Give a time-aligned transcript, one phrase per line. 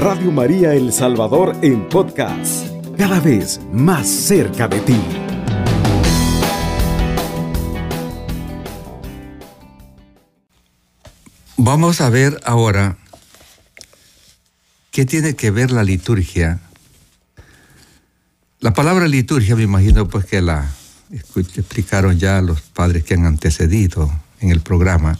[0.00, 4.98] Radio María El Salvador en podcast, cada vez más cerca de ti.
[11.58, 12.96] Vamos a ver ahora
[14.90, 16.60] qué tiene que ver la liturgia.
[18.60, 20.66] La palabra liturgia me imagino pues que la
[21.10, 24.10] explicaron ya los padres que han antecedido
[24.40, 25.18] en el programa.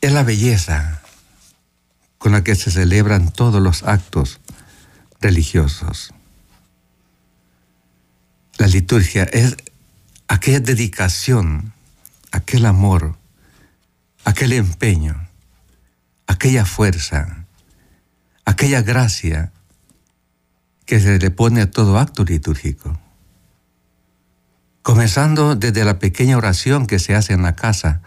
[0.00, 1.01] Es la belleza,
[2.22, 4.38] con la que se celebran todos los actos
[5.20, 6.14] religiosos.
[8.58, 9.56] La liturgia es
[10.28, 11.72] aquella dedicación,
[12.30, 13.18] aquel amor,
[14.24, 15.28] aquel empeño,
[16.28, 17.44] aquella fuerza,
[18.44, 19.50] aquella gracia
[20.86, 23.00] que se le pone a todo acto litúrgico.
[24.82, 28.00] Comenzando desde la pequeña oración que se hace en la casa,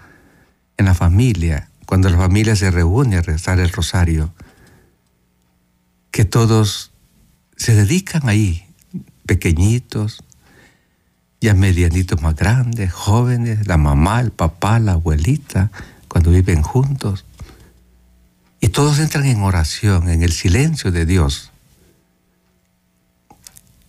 [0.78, 4.34] en la familia, cuando la familia se reúne a rezar el rosario,
[6.12, 6.92] que todos
[7.58, 8.66] se dedican ahí,
[9.26, 10.24] pequeñitos,
[11.42, 15.72] ya medianitos más grandes, jóvenes, la mamá, el papá, la abuelita,
[16.08, 17.26] cuando viven juntos.
[18.60, 21.52] Y todos entran en oración, en el silencio de Dios.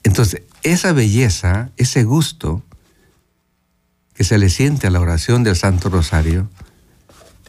[0.02, 2.62] Entonces, esa belleza, ese gusto
[4.14, 6.48] que se le siente a la oración del Santo Rosario,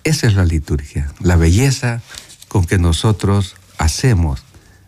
[0.07, 2.01] esa es la liturgia, la belleza
[2.47, 4.43] con que nosotros hacemos,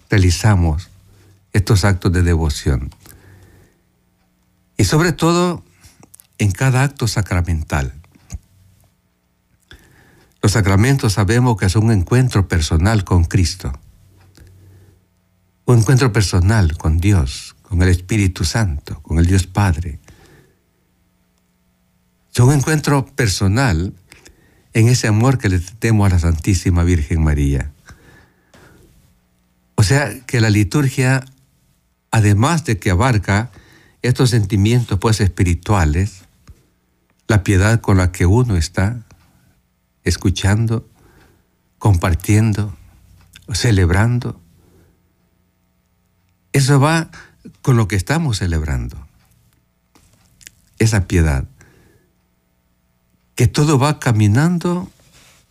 [0.09, 0.89] realizamos
[1.51, 2.89] estos actos de devoción.
[4.77, 5.63] Y sobre todo
[6.37, 7.93] en cada acto sacramental.
[10.41, 13.73] Los sacramentos sabemos que es un encuentro personal con Cristo.
[15.65, 19.99] Un encuentro personal con Dios, con el Espíritu Santo, con el Dios Padre.
[22.33, 23.93] Es un encuentro personal
[24.73, 27.71] en ese amor que le tenemos a la Santísima Virgen María.
[29.75, 31.23] O sea que la liturgia,
[32.11, 33.51] además de que abarca
[34.01, 36.23] estos sentimientos pues espirituales,
[37.27, 39.05] la piedad con la que uno está
[40.03, 40.87] escuchando,
[41.77, 42.75] compartiendo,
[43.53, 44.39] celebrando,
[46.51, 47.09] eso va
[47.61, 48.97] con lo que estamos celebrando,
[50.79, 51.45] esa piedad
[53.39, 54.91] que todo va caminando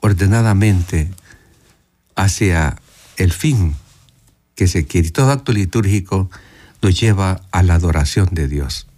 [0.00, 1.10] ordenadamente
[2.16, 2.76] hacia
[3.16, 3.76] el fin
[4.54, 5.08] que se quiere.
[5.08, 6.30] Todo acto litúrgico
[6.82, 8.88] nos lleva a la adoración de Dios.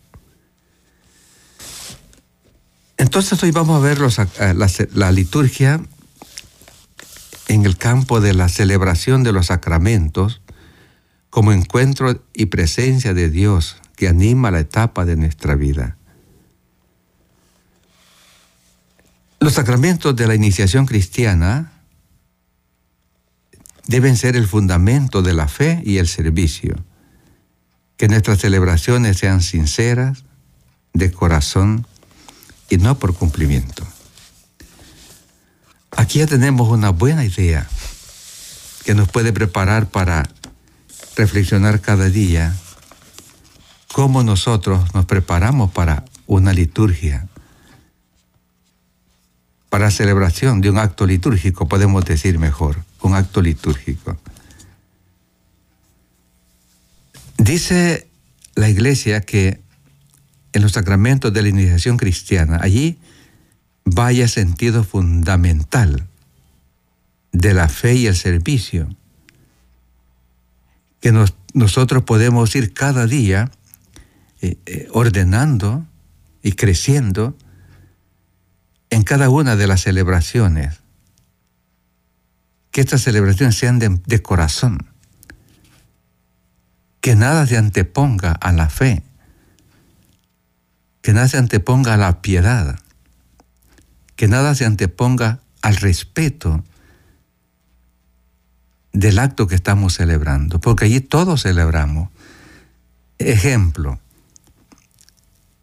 [2.96, 5.80] Entonces hoy vamos a ver la, la liturgia
[7.46, 10.40] en el campo de la celebración de los sacramentos
[11.30, 15.96] como encuentro y presencia de Dios que anima la etapa de nuestra vida.
[19.40, 21.72] Los sacramentos de la iniciación cristiana
[23.86, 26.76] deben ser el fundamento de la fe y el servicio.
[27.96, 30.24] Que nuestras celebraciones sean sinceras,
[30.92, 31.86] de corazón
[32.68, 33.86] y no por cumplimiento.
[35.96, 37.66] Aquí ya tenemos una buena idea
[38.84, 40.28] que nos puede preparar para
[41.16, 42.54] reflexionar cada día
[43.92, 47.29] cómo nosotros nos preparamos para una liturgia
[49.70, 54.18] para celebración de un acto litúrgico, podemos decir mejor, un acto litúrgico.
[57.38, 58.08] Dice
[58.56, 59.60] la iglesia que
[60.52, 62.98] en los sacramentos de la iniciación cristiana, allí
[63.84, 66.06] vaya sentido fundamental
[67.32, 68.88] de la fe y el servicio,
[71.00, 71.12] que
[71.54, 73.50] nosotros podemos ir cada día
[74.42, 75.86] eh, eh, ordenando
[76.42, 77.36] y creciendo
[78.90, 80.80] en cada una de las celebraciones.
[82.72, 84.86] Que estas celebraciones sean de, corazón.
[87.00, 89.02] Que nada se anteponga a la fe.
[91.02, 92.78] Que nada se anteponga a la piedad.
[94.16, 96.64] Que nada se anteponga al respeto
[98.92, 102.10] del acto que estamos celebrando, porque allí todos celebramos.
[103.18, 104.00] Ejemplo,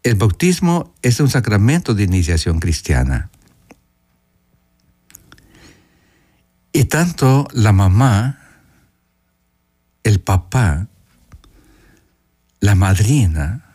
[0.08, 3.30] el bautismo es un sacramento de iniciación cristiana.
[6.72, 8.38] Y tanto la mamá,
[10.04, 10.88] el papá,
[12.60, 13.74] la madrina,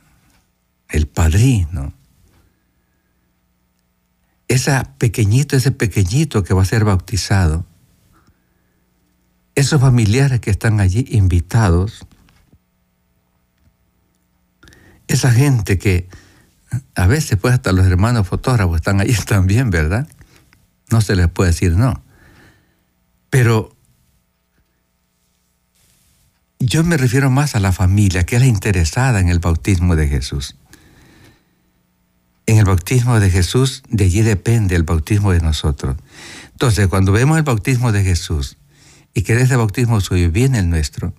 [0.89, 1.93] el padrino,
[4.47, 7.63] ese pequeñito, ese pequeñito que va a ser bautizado,
[9.53, 12.07] esos familiares que están allí invitados,
[15.07, 16.09] esa gente que
[16.95, 20.07] a veces pues hasta los hermanos fotógrafos están ahí también, ¿verdad?
[20.89, 22.03] No se les puede decir no.
[23.29, 23.75] Pero
[26.59, 30.07] yo me refiero más a la familia, que es la interesada en el bautismo de
[30.07, 30.55] Jesús.
[32.45, 35.97] En el bautismo de Jesús, de allí depende el bautismo de nosotros.
[36.51, 38.57] Entonces, cuando vemos el bautismo de Jesús
[39.13, 41.13] y que de ese bautismo suyo viene el nuestro,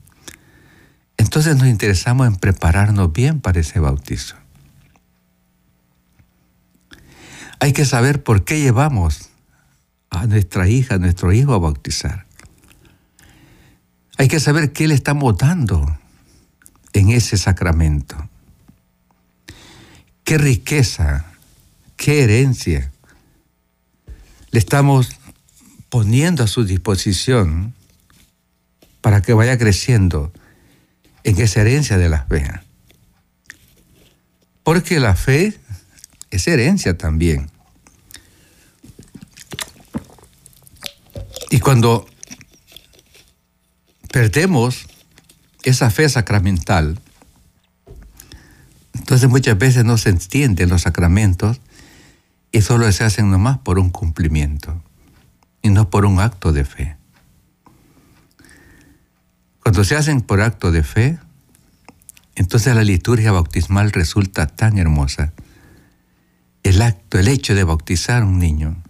[1.17, 4.37] entonces nos interesamos en prepararnos bien para ese bautizo.
[7.61, 9.31] Hay que saber por qué llevamos
[10.11, 12.27] a nuestra hija, a nuestro hijo a bautizar.
[14.17, 15.99] Hay que saber qué le estamos dando
[16.93, 18.17] en ese sacramento.
[20.23, 21.27] Qué riqueza,
[21.97, 22.91] qué herencia
[24.55, 25.09] le estamos
[25.89, 27.75] poniendo a su disposición
[29.01, 30.33] para que vaya creciendo
[31.25, 32.49] en esa herencia de la fe.
[34.63, 35.59] Porque la fe
[36.35, 37.49] es herencia también.
[41.51, 42.07] Y cuando
[44.11, 44.87] perdemos
[45.63, 47.01] esa fe sacramental,
[48.95, 51.61] entonces muchas veces no se entienden los sacramentos
[52.51, 54.83] y solo se hacen nomás por un cumplimiento
[55.63, 56.97] y no por un acto de fe.
[59.61, 61.19] Cuando se hacen por acto de fe,
[62.35, 65.33] entonces la liturgia bautismal resulta tan hermosa.
[66.65, 68.83] El acto, el hecho de bautizar a un niño.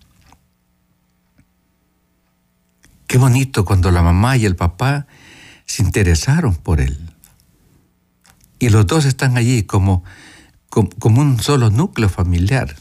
[3.06, 5.06] Qué bonito cuando la mamá y el papá
[5.67, 6.99] se interesaron por él.
[8.59, 10.05] Y los dos están allí como,
[10.71, 12.75] como, un solo núcleo familiar.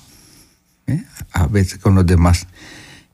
[0.87, 1.03] ¿eh?
[1.31, 2.47] A veces con los demás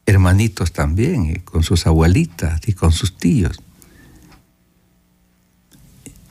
[0.06, 3.62] hermanitos también, y con sus abuelitas y con sus tíos.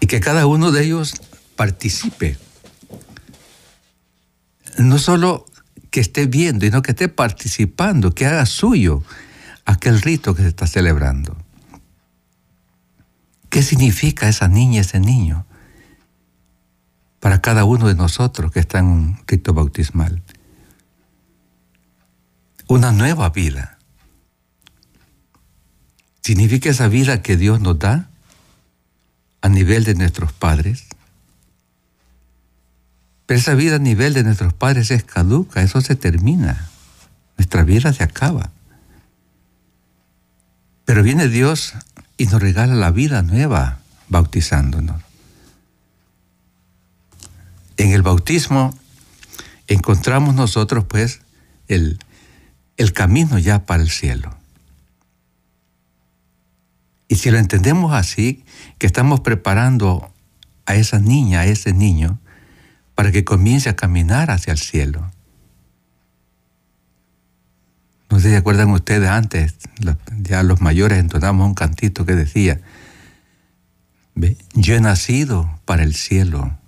[0.01, 1.15] Y que cada uno de ellos
[1.57, 2.37] participe.
[4.79, 5.47] No solo
[5.91, 9.03] que esté viendo, sino que esté participando, que haga suyo
[9.65, 11.37] aquel rito que se está celebrando.
[13.51, 15.47] ¿Qué significa esa niña, ese niño?
[17.21, 20.23] Para cada uno de nosotros que está en un rito bautismal.
[22.69, 23.79] Una nueva vida.
[26.23, 28.11] Significa esa vida que Dios nos da
[29.41, 30.85] a nivel de nuestros padres.
[33.29, 36.71] Pero esa vida a nivel de nuestros padres es caduca, eso se termina.
[37.37, 38.51] Nuestra vida se acaba.
[40.87, 41.75] Pero viene Dios
[42.17, 45.03] y nos regala la vida nueva bautizándonos.
[47.77, 48.75] En el bautismo
[49.67, 51.21] encontramos nosotros pues
[51.67, 51.99] el,
[52.79, 54.35] el camino ya para el cielo.
[57.09, 58.43] Y si lo entendemos así,
[58.79, 60.11] que estamos preparando
[60.65, 62.19] a esa niña, a ese niño,
[62.99, 65.09] para que comience a caminar hacia el cielo.
[68.11, 69.55] No sé si acuerdan ustedes antes,
[70.21, 72.61] ya los mayores entonamos un cantito que decía,
[74.53, 76.59] yo he nacido para el cielo,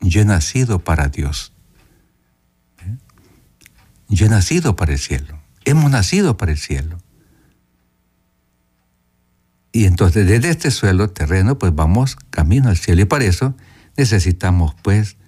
[0.00, 1.52] yo he nacido para Dios.
[4.08, 6.96] Yo he nacido para el cielo, hemos nacido para el cielo.
[9.72, 13.02] Y entonces desde este suelo terreno, pues vamos camino al cielo.
[13.02, 13.54] Y para eso
[13.94, 15.18] necesitamos pues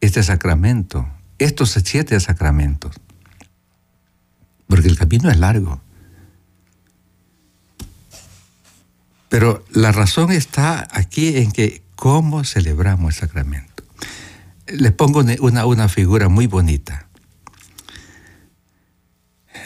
[0.00, 1.08] este sacramento,
[1.38, 2.92] estos siete sacramentos
[4.66, 5.80] porque el camino es largo.
[9.28, 13.84] Pero la razón está aquí en que cómo celebramos el sacramento.
[14.66, 17.08] Les pongo una, una figura muy bonita.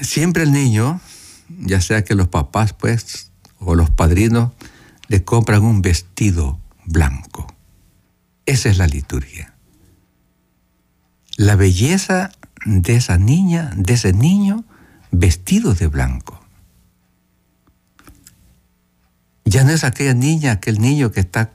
[0.01, 1.01] Siempre el niño,
[1.49, 4.53] ya sea que los papás pues o los padrinos
[5.09, 7.47] le compran un vestido blanco.
[8.47, 9.55] Esa es la liturgia.
[11.41, 12.33] La belleza
[12.67, 14.67] de esa niña, de ese niño,
[15.11, 16.39] vestidos de blanco.
[19.47, 21.51] Ya no es aquella niña, aquel niño que está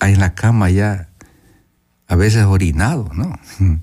[0.00, 1.10] ahí en la cama ya
[2.06, 3.38] a veces orinado, ¿no?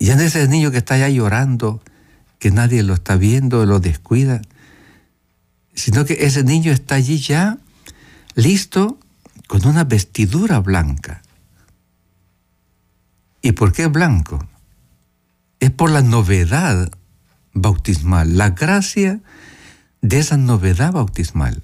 [0.00, 1.80] Ya no es ese niño que está ya llorando,
[2.40, 4.42] que nadie lo está viendo, lo descuida,
[5.72, 7.58] sino que ese niño está allí ya
[8.34, 8.98] listo
[9.46, 11.22] con una vestidura blanca.
[13.46, 14.44] ¿Y por qué blanco?
[15.60, 16.90] es por la novedad
[17.54, 19.20] bautismal, la gracia
[20.02, 21.60] de esa novedad bautismal.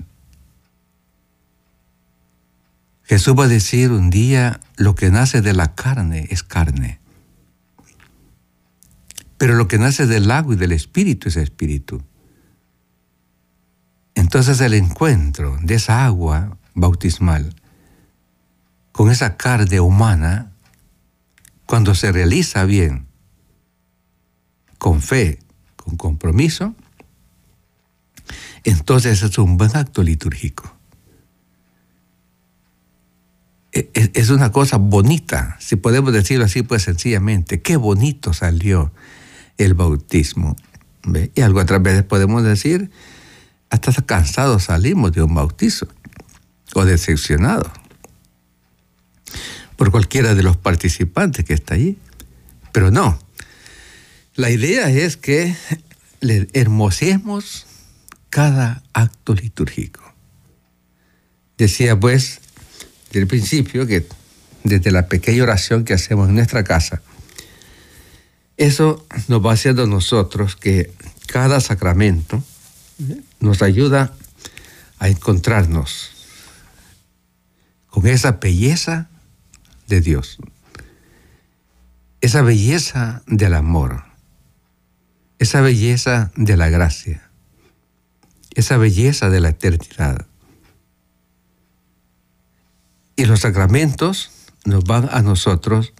[3.02, 7.00] Jesús va a decir un día, lo que nace de la carne es carne,
[9.36, 12.00] pero lo que nace del agua y del espíritu es espíritu.
[14.14, 17.56] Entonces el encuentro de esa agua bautismal
[18.92, 20.51] con esa carne humana,
[21.72, 23.06] cuando se realiza bien,
[24.76, 25.38] con fe,
[25.74, 26.74] con compromiso,
[28.62, 30.76] entonces es un buen acto litúrgico.
[33.72, 38.92] E, e, es una cosa bonita, si podemos decirlo así, pues sencillamente, qué bonito salió
[39.56, 40.56] el bautismo.
[41.04, 41.32] ¿Ve?
[41.34, 42.90] Y algo otras veces podemos decir,
[43.70, 45.88] hasta cansados salimos de un bautizo
[46.74, 47.72] o decepcionados
[49.82, 51.98] por cualquiera de los participantes que está allí.
[52.70, 53.18] Pero no,
[54.36, 55.56] la idea es que
[56.20, 57.66] le hermosemos
[58.30, 60.00] cada acto litúrgico.
[61.58, 62.38] Decía pues
[63.08, 64.06] desde el principio que
[64.62, 67.02] desde la pequeña oración que hacemos en nuestra casa,
[68.58, 70.92] eso nos va haciendo nosotros que
[71.26, 72.40] cada sacramento
[73.40, 74.14] nos ayuda
[75.00, 76.12] a encontrarnos
[77.88, 79.08] con esa belleza
[79.92, 80.38] de Dios,
[82.22, 84.04] esa belleza del amor,
[85.38, 87.30] esa belleza de la gracia,
[88.54, 90.26] esa belleza de la eternidad.
[93.16, 94.30] Y los sacramentos
[94.64, 95.92] nos van a nosotros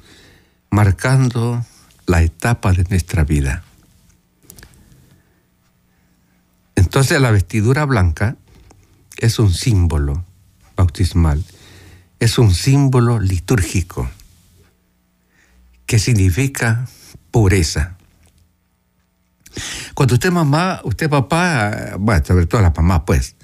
[0.71, 1.63] marcando
[2.07, 3.63] la etapa de nuestra vida.
[6.77, 8.37] Entonces la vestidura blanca
[9.19, 10.25] es un símbolo
[10.77, 11.45] bautismal,
[12.23, 14.09] es un símbolo litúrgico
[15.87, 16.87] que significa
[17.33, 17.97] pureza.
[19.95, 23.35] Cuando usted mamá, usted papá, bueno, sobre todo la mamá, pues,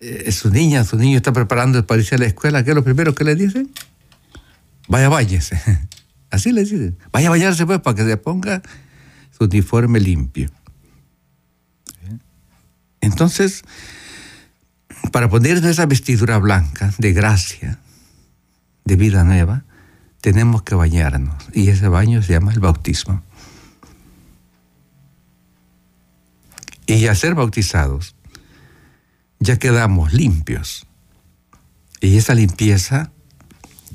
[0.00, 2.82] eh, su niña, su niño está preparando para irse a la escuela, ¿qué es lo
[2.82, 3.70] primero que le dicen?
[4.88, 5.62] Vaya, váyase.
[6.32, 6.98] Así le dicen.
[7.12, 8.60] Vaya a bañarse pues para que se ponga
[9.30, 10.50] su uniforme limpio.
[13.00, 13.62] Entonces,
[15.12, 17.78] para ponernos esa vestidura blanca de gracia,
[18.84, 19.64] de vida nueva,
[20.20, 21.48] tenemos que bañarnos.
[21.52, 23.22] Y ese baño se llama el bautismo.
[26.86, 28.16] Y al ser bautizados,
[29.38, 30.86] ya quedamos limpios.
[32.00, 33.12] Y esa limpieza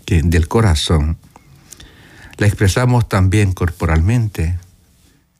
[0.05, 1.17] del corazón
[2.37, 4.57] la expresamos también corporalmente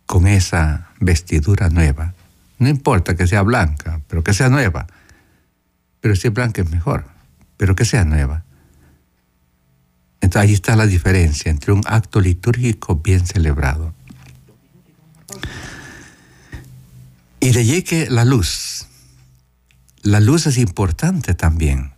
[0.05, 2.13] con esa vestidura nueva.
[2.57, 4.87] No importa que sea blanca, pero que sea nueva.
[5.99, 7.05] Pero si es blanca es mejor,
[7.57, 8.43] pero que sea nueva.
[10.25, 13.93] Entonces ahí está la diferencia entre un acto litúrgico bien celebrado.
[17.39, 18.87] Y de allí que la luz,
[20.01, 21.93] la luz es importante también.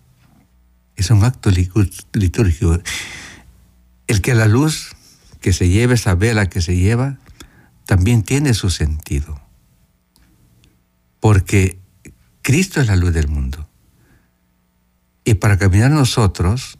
[0.97, 1.51] Es un acto
[2.11, 2.81] litúrgico.
[4.07, 4.89] El que la luz
[5.39, 7.19] que se lleve, esa vela que se lleva,
[7.85, 9.39] también tiene su sentido.
[11.21, 11.79] Porque
[12.41, 13.69] Cristo es la luz del mundo.
[15.23, 16.76] Y para caminar nosotros,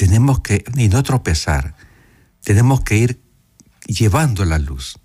[0.00, 1.74] tenemos que, y no tropezar,
[2.42, 3.20] tenemos que ir
[3.86, 4.98] llevando la luz.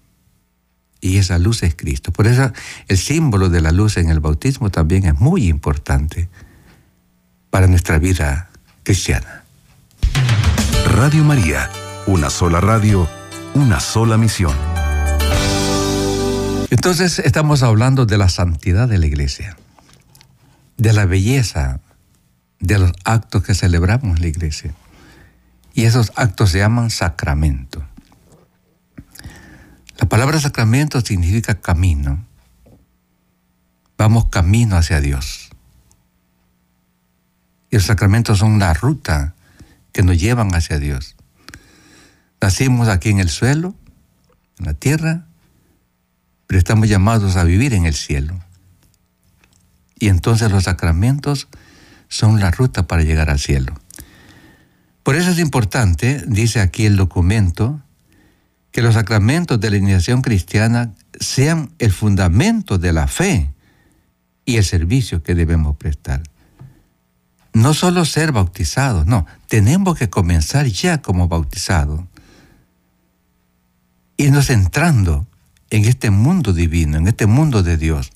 [1.02, 2.14] Y esa luz es Cristo.
[2.14, 2.54] Por eso
[2.88, 6.30] el símbolo de la luz en el bautismo también es muy importante
[7.50, 8.50] para nuestra vida
[8.84, 9.44] cristiana.
[10.86, 11.70] Radio María,
[12.08, 13.06] una sola radio,
[13.54, 14.56] una sola misión.
[16.70, 19.58] Entonces estamos hablando de la santidad de la iglesia,
[20.78, 21.82] de la belleza
[22.62, 24.74] de los actos que celebramos en la iglesia.
[25.76, 27.86] Y esos actos se llaman sacramento.
[29.98, 32.26] La palabra sacramento significa camino.
[33.98, 35.50] Vamos camino hacia Dios.
[37.70, 39.36] Y los sacramentos son la ruta
[39.92, 41.18] que nos llevan hacia Dios.
[42.40, 43.76] Nacimos aquí en el suelo,
[44.60, 45.26] en la tierra,
[46.48, 48.40] pero estamos llamados a vivir en el cielo.
[50.00, 51.50] Y entonces los sacramentos
[52.08, 53.74] son la ruta para llegar al cielo.
[55.06, 57.82] Por eso es importante, dice aquí el documento,
[58.72, 63.54] que los sacramentos de la iniciación cristiana sean el fundamento de la fe
[64.44, 66.22] y el servicio que debemos prestar
[67.56, 72.02] no solo ser bautizados, no, tenemos que comenzar ya como bautizados.
[74.18, 75.26] Irnos entrando
[75.70, 78.12] en este mundo divino, en este mundo de Dios.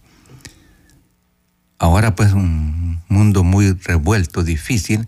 [1.78, 5.08] Ahora pues un mundo muy revuelto, difícil,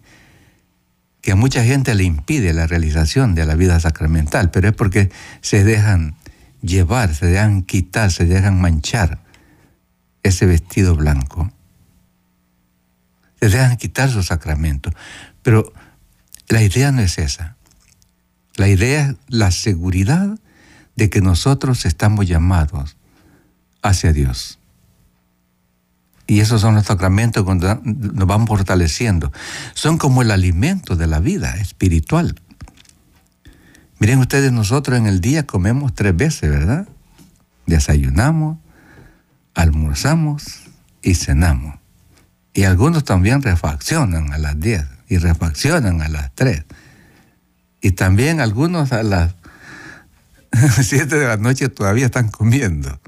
[1.22, 5.12] que a mucha gente le impide la realización de la vida sacramental, pero es porque
[5.42, 6.16] se dejan
[6.62, 9.20] llevar, se dejan quitar, se dejan manchar
[10.24, 11.52] ese vestido blanco
[13.42, 14.92] se dejan quitar su sacramento.
[15.42, 15.74] Pero
[16.48, 17.58] la idea no es esa.
[18.56, 20.38] La idea es la seguridad
[20.96, 22.98] de que nosotros estamos llamados
[23.82, 24.60] hacia Dios.
[26.32, 29.34] Y esos son los sacramentos cuando nos van fortaleciendo.
[29.74, 32.40] Son como el alimento de la vida espiritual.
[34.00, 36.88] Miren ustedes, nosotros en el día comemos tres veces, ¿verdad?
[37.66, 38.60] Desayunamos,
[39.56, 40.70] almorzamos
[41.02, 41.78] y cenamos.
[42.54, 46.64] Y algunos también refaccionan a las 10 y refaccionan a las 3.
[47.82, 49.36] Y también algunos a las
[50.80, 53.02] 7 de la noche todavía están comiendo.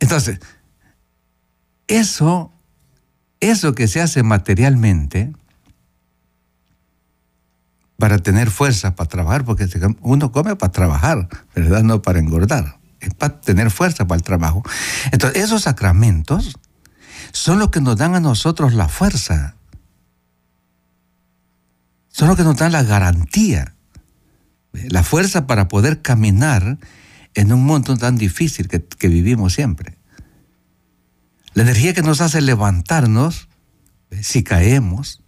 [0.00, 0.40] Entonces,
[1.86, 2.52] eso,
[3.46, 5.32] eso que se hace materialmente
[7.98, 9.68] para tener fuerza para trabajar, porque
[10.00, 11.82] uno come para trabajar, ¿verdad?
[11.82, 14.62] No para engordar, es para tener fuerza para el trabajo.
[15.12, 16.58] Entonces, esos sacramentos
[17.32, 19.56] son los que nos dan a nosotros la fuerza,
[22.08, 23.74] son los que nos dan la garantía,
[24.72, 26.78] la fuerza para poder caminar
[27.34, 29.95] en un mundo tan difícil que, que vivimos siempre.
[31.56, 33.48] La energía que nos hace levantarnos
[34.20, 35.22] si caemos.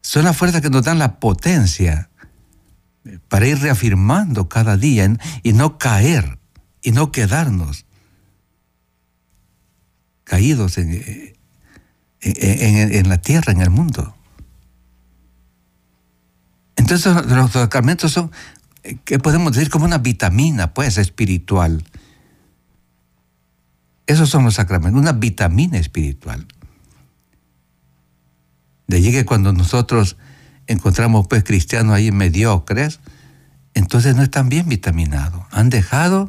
[0.00, 2.08] Son las fuerzas que nos dan la potencia
[3.28, 5.06] para ir reafirmando cada día
[5.42, 6.38] y no caer
[6.80, 7.84] y no quedarnos
[10.24, 11.34] caídos en,
[12.22, 14.16] en, la tierra, en el mundo.
[16.74, 18.32] Entonces los sacramentos son,
[19.04, 19.68] ¿qué podemos decir?
[19.68, 21.84] Como una vitamina, pues, espiritual
[24.10, 26.46] esos son los sacramentos, una vitamina espiritual.
[28.88, 30.16] De allí que cuando nosotros
[30.66, 32.98] encontramos pues cristianos ahí mediocres,
[33.74, 35.44] entonces no están bien vitaminados.
[35.52, 36.28] Han dejado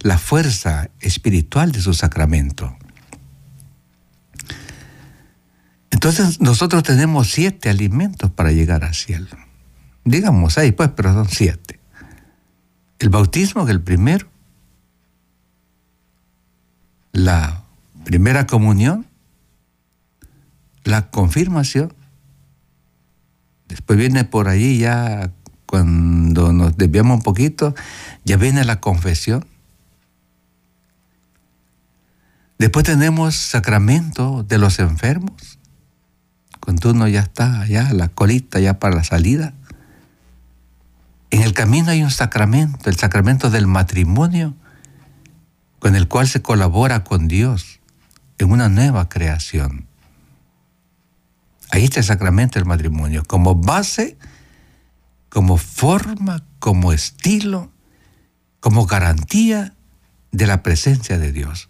[0.00, 2.76] la fuerza espiritual de su sacramento.
[5.90, 9.28] Entonces nosotros tenemos siete alimentos para llegar al cielo.
[10.04, 11.80] Digamos ahí pues, pero son siete.
[12.98, 14.28] El bautismo, que el primero,
[17.16, 17.62] la
[18.04, 19.06] primera comunión,
[20.84, 21.94] la confirmación,
[23.68, 25.32] después viene por ahí ya
[25.64, 27.74] cuando nos desviamos un poquito,
[28.24, 29.46] ya viene la confesión.
[32.58, 35.58] Después tenemos sacramento de los enfermos,
[36.60, 39.54] cuando uno ya está allá, la colita ya para la salida.
[41.30, 44.54] En el camino hay un sacramento, el sacramento del matrimonio,
[45.78, 47.80] con el cual se colabora con Dios
[48.38, 49.86] en una nueva creación.
[51.70, 54.16] Ahí está el sacramento del matrimonio, como base,
[55.28, 57.70] como forma, como estilo,
[58.60, 59.74] como garantía
[60.32, 61.68] de la presencia de Dios.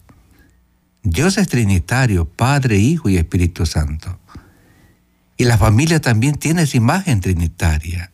[1.03, 4.19] Dios es trinitario, Padre, Hijo y Espíritu Santo.
[5.37, 8.11] Y la familia también tiene esa imagen trinitaria.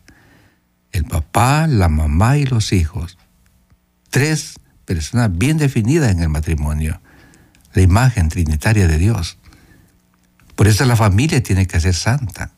[0.91, 3.17] El papá, la mamá y los hijos.
[4.09, 7.01] Tres personas bien definidas en el matrimonio,
[7.73, 9.37] la imagen trinitaria de Dios.
[10.55, 12.51] Por eso la familia tiene que ser santa.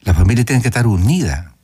[0.00, 1.54] La familia tiene que estar unida.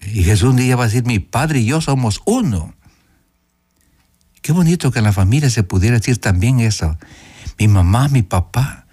[0.00, 2.74] Y Jesús un día va a decir, mi padre y yo somos uno.
[4.42, 6.98] Qué bonito que en la familia se pudiera decir también eso.
[7.58, 8.86] Mi mamá, mi papá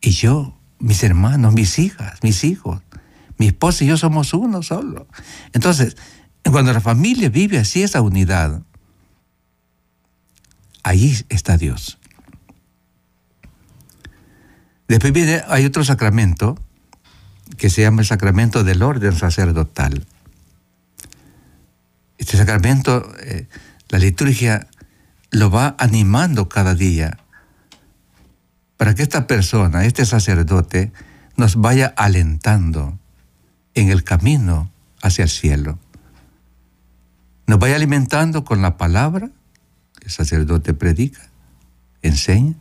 [0.00, 2.82] y yo, mis hermanos, mis hijas, mis hijos,
[3.38, 5.06] mi esposa y yo somos uno solo.
[5.52, 5.96] Entonces,
[6.50, 8.62] cuando la familia vive así esa unidad,
[10.82, 11.98] ahí está Dios.
[14.88, 16.58] Después viene, hay otro sacramento
[17.56, 20.06] que se llama el sacramento del orden sacerdotal.
[22.18, 23.46] Este sacramento, eh,
[23.88, 24.66] la liturgia
[25.30, 27.18] lo va animando cada día
[28.76, 30.92] para que esta persona, este sacerdote,
[31.36, 32.98] nos vaya alentando
[33.74, 34.72] en el camino
[35.02, 35.78] hacia el cielo
[37.50, 39.28] nos vaya alimentando con la palabra
[39.98, 41.20] que el sacerdote predica,
[42.00, 42.54] enseña,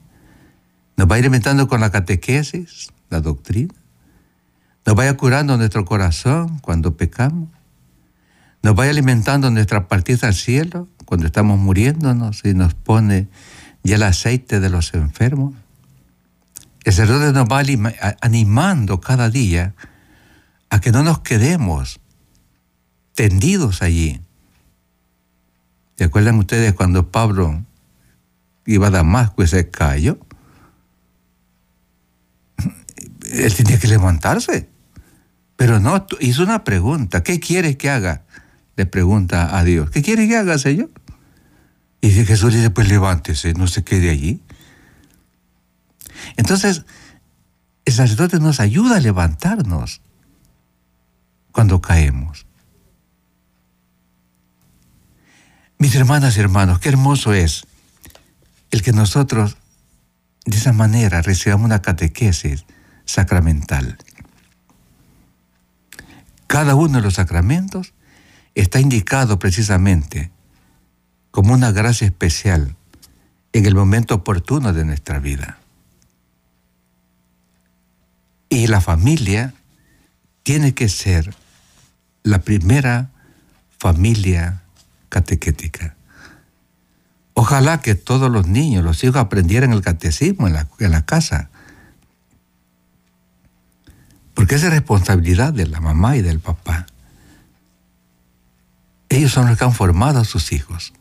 [0.97, 3.75] nos vaya alimentando con la catequesis, la doctrina,
[4.87, 7.49] nos vaya curando nuestro corazón cuando pecamos,
[8.63, 13.27] nos vaya alimentando nuestra partida al cielo cuando estamos muriéndonos y nos pone
[13.83, 15.53] ya el aceite de los enfermos.
[16.83, 17.61] El sacerdote nos va
[18.21, 19.75] animando cada día
[20.71, 21.99] a que no nos quedemos
[23.13, 24.21] tendidos allí,
[25.99, 27.65] ¿Se acuerdan ustedes cuando Pablo
[28.65, 30.17] iba a Damasco y se cayó?
[33.29, 34.69] Él tenía que levantarse.
[35.57, 37.21] Pero no, hizo una pregunta.
[37.21, 38.23] ¿Qué quiere que haga?
[38.77, 39.91] Le pregunta a Dios.
[39.91, 40.89] ¿Qué quiere que haga, Señor?
[41.99, 44.41] Y Jesús dice, pues levántese, no se quede allí.
[46.37, 46.85] Entonces,
[47.83, 50.01] el sacerdote nos ayuda a levantarnos
[51.51, 52.45] cuando caemos.
[55.81, 57.65] Mis hermanas y hermanos, qué hermoso es
[58.69, 59.55] el que nosotros
[60.45, 62.65] de esa manera recibamos una catequesis
[63.05, 63.97] sacramental.
[66.47, 67.93] Cada uno de los sacramentos
[68.55, 70.31] está indicado precisamente
[71.31, 72.75] como una gracia especial
[73.53, 75.59] en el momento oportuno de nuestra vida.
[78.49, 79.53] Y la familia
[80.43, 81.33] tiene que ser
[82.23, 83.11] la primera
[83.77, 84.63] familia
[85.09, 85.95] catequética.
[87.41, 91.49] Ojalá que todos los niños, los hijos aprendieran el catecismo en la, casa.
[94.33, 96.85] Porque es responsabilidad de la mamá y del papá.
[99.07, 100.91] Ellos son los que han formado a sus hijos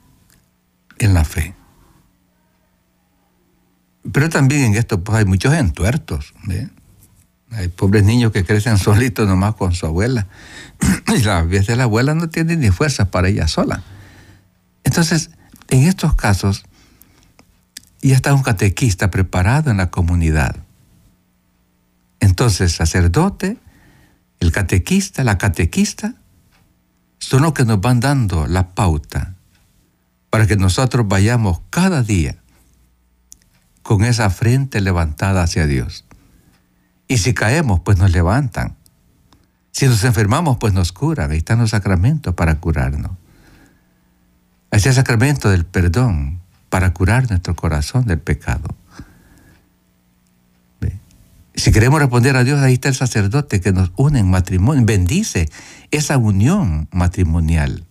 [1.00, 1.56] en la fe.
[4.12, 6.34] Pero también en esto pues, hay muchos entuertos.
[7.50, 10.28] Hay pobres niños que crecen solitos nomás con su abuela.
[11.08, 13.82] y vez de la abuela no tiene ni fuerzas para ella sola.
[14.88, 15.28] Entonces,
[15.68, 16.64] en estos casos,
[18.00, 20.56] ya está un catequista preparado en la comunidad.
[22.20, 23.58] Entonces, sacerdote,
[24.40, 26.14] el catequista, la catequista,
[27.18, 29.34] son los que nos van dando la pauta
[30.30, 32.36] para que nosotros vayamos cada día
[33.82, 36.06] con esa frente levantada hacia Dios.
[37.08, 38.78] Y si caemos, pues nos levantan.
[39.70, 41.30] Si nos enfermamos, pues nos curan.
[41.30, 43.10] Ahí están los sacramentos para curarnos.
[44.70, 48.74] Está el sacramento del perdón para curar nuestro corazón del pecado.
[51.58, 55.50] Si queremos responder a Dios, ahí está el sacerdote que nos une en matrimonio, bendice
[55.90, 57.84] esa unión matrimonial.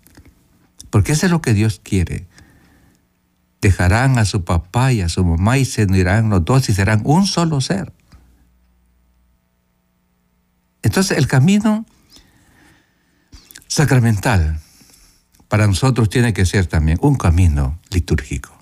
[0.89, 2.27] Porque eso es lo que Dios quiere.
[3.59, 7.01] Dejarán a su papá y a su mamá y se unirán los dos y serán
[7.03, 7.91] un solo ser.
[10.81, 11.85] Entonces el camino
[13.67, 14.61] sacramental
[15.47, 18.57] para nosotros tiene que ser también un camino litúrgico.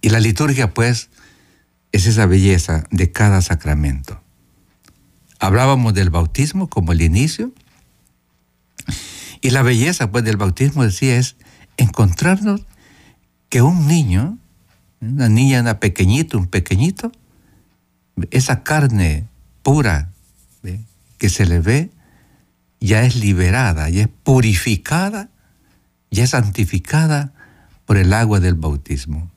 [0.00, 1.08] Y la liturgia pues
[1.92, 4.20] es esa belleza de cada sacramento.
[5.38, 7.52] Hablábamos del bautismo como el inicio.
[9.40, 11.36] Y la belleza pues del bautismo decía es
[11.76, 12.66] encontrarnos
[13.48, 14.38] que un niño,
[15.00, 17.12] una niña, una pequeñito, un pequeñito,
[18.30, 19.28] esa carne
[19.62, 20.10] pura
[21.18, 21.90] que se le ve,
[22.84, 25.30] ya es liberada, ya es purificada,
[26.10, 27.32] ya es santificada
[27.86, 29.30] por el agua del bautismo.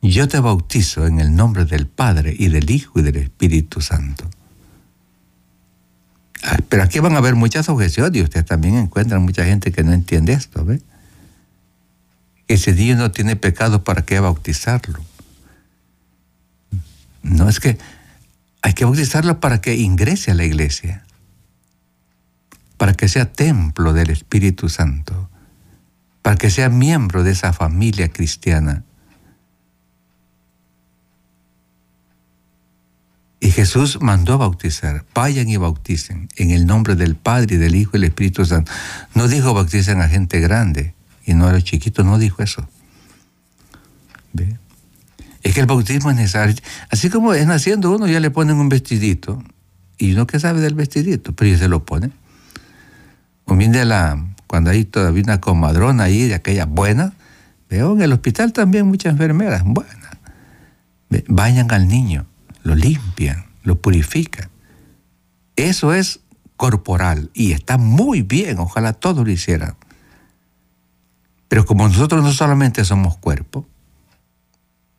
[0.00, 4.28] yo te bautizo en el nombre del Padre y del Hijo y del Espíritu Santo.
[6.42, 9.82] Ah, pero aquí van a haber muchas objeciones y ustedes también encuentran mucha gente que
[9.82, 10.82] no entiende esto, ¿ve?
[12.48, 15.00] Ese niño no tiene pecado, ¿para qué bautizarlo?
[17.22, 17.78] No, es que
[18.64, 21.04] hay que bautizarlo para que ingrese a la iglesia,
[22.78, 25.28] para que sea templo del Espíritu Santo,
[26.22, 28.82] para que sea miembro de esa familia cristiana
[33.44, 37.90] Y Jesús mandó bautizar, vayan y bauticen en el nombre del Padre y del Hijo
[37.92, 38.72] y del Espíritu Santo.
[39.14, 40.94] No dijo bauticen a gente grande
[41.26, 42.66] y no a los chiquitos, no dijo eso.
[44.32, 44.56] ¿Ve?
[45.44, 46.56] Es que el bautismo es necesario.
[46.90, 49.40] Así como es naciendo uno, ya le ponen un vestidito.
[49.96, 52.10] Y uno que sabe del vestidito, pero ya se lo pone.
[53.44, 57.12] O de la, cuando hay todavía una comadrona ahí de aquella buena,
[57.70, 60.18] veo en el hospital también muchas enfermeras buenas.
[61.28, 62.26] Vayan al niño
[62.64, 64.48] lo limpian, lo purifican.
[65.54, 66.20] Eso es
[66.56, 69.76] corporal y está muy bien, ojalá todos lo hicieran.
[71.46, 73.68] Pero como nosotros no solamente somos cuerpo,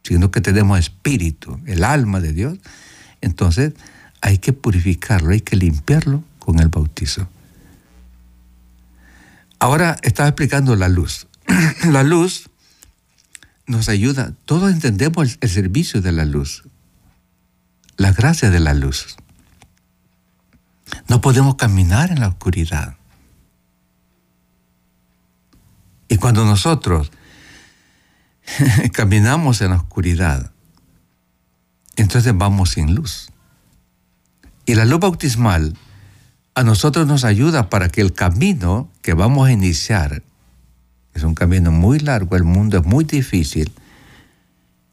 [0.06, 2.58] sino que tenemos espíritu, el alma de Dios,
[3.22, 3.74] entonces
[4.22, 7.28] hay que purificarlo, hay que limpiarlo con el bautizo.
[9.60, 11.28] Ahora estaba explicando la luz.
[11.92, 12.50] la luz
[13.68, 16.64] nos ayuda, todos entendemos el servicio de la luz
[17.98, 19.16] la gracia de la luz.
[21.08, 22.98] No podemos caminar en la oscuridad.
[26.08, 27.12] Y cuando nosotros
[28.94, 30.52] caminamos en la oscuridad,
[31.96, 33.32] entonces vamos sin luz.
[34.66, 35.78] Y la luz bautismal
[36.56, 40.24] a nosotros nos ayuda para que el camino que vamos a iniciar,
[41.14, 43.72] es un camino muy largo, el mundo es muy difícil,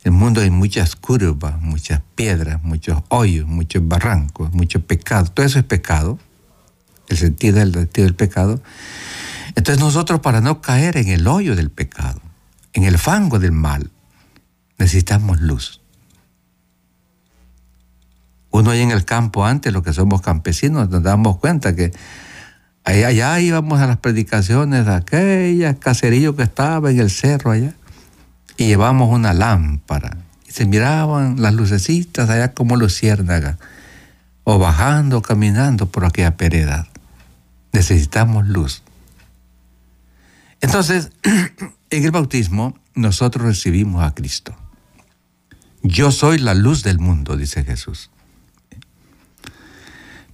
[0.03, 5.27] el mundo hay muchas curvas, muchas piedras, muchos hoyos, muchos barrancos, mucho pecado.
[5.27, 6.19] Todo eso es pecado,
[7.09, 8.61] el sentido del, sentido del pecado.
[9.55, 12.21] Entonces nosotros para no caer en el hoyo del pecado,
[12.73, 13.91] en el fango del mal,
[14.79, 15.81] necesitamos luz.
[18.51, 21.93] Uno ahí en el campo antes, los que somos campesinos, nos damos cuenta que
[22.85, 27.75] allá, allá íbamos a las predicaciones de aquella caserillo que estaba en el cerro allá
[28.57, 30.19] y llevamos una lámpara.
[30.47, 33.57] Y se miraban las lucecitas allá como luciérnagas,
[34.45, 36.89] o bajando caminando por aquella pereda.
[37.73, 38.83] Necesitamos luz.
[40.61, 41.11] Entonces,
[41.93, 44.57] en el bautismo nosotros recibimos a Cristo.
[45.83, 48.11] Yo soy la luz del mundo, dice Jesús.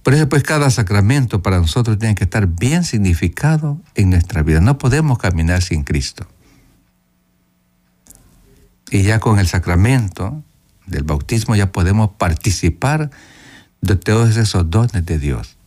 [0.03, 4.61] Por eso pues cada sacramento para nosotros tiene que estar bien significado en nuestra vida.
[4.61, 6.25] No podemos caminar sin Cristo.
[8.89, 10.41] Y ya con el sacramento
[10.85, 13.11] del bautismo ya podemos participar
[13.81, 15.57] de todos esos dones de Dios.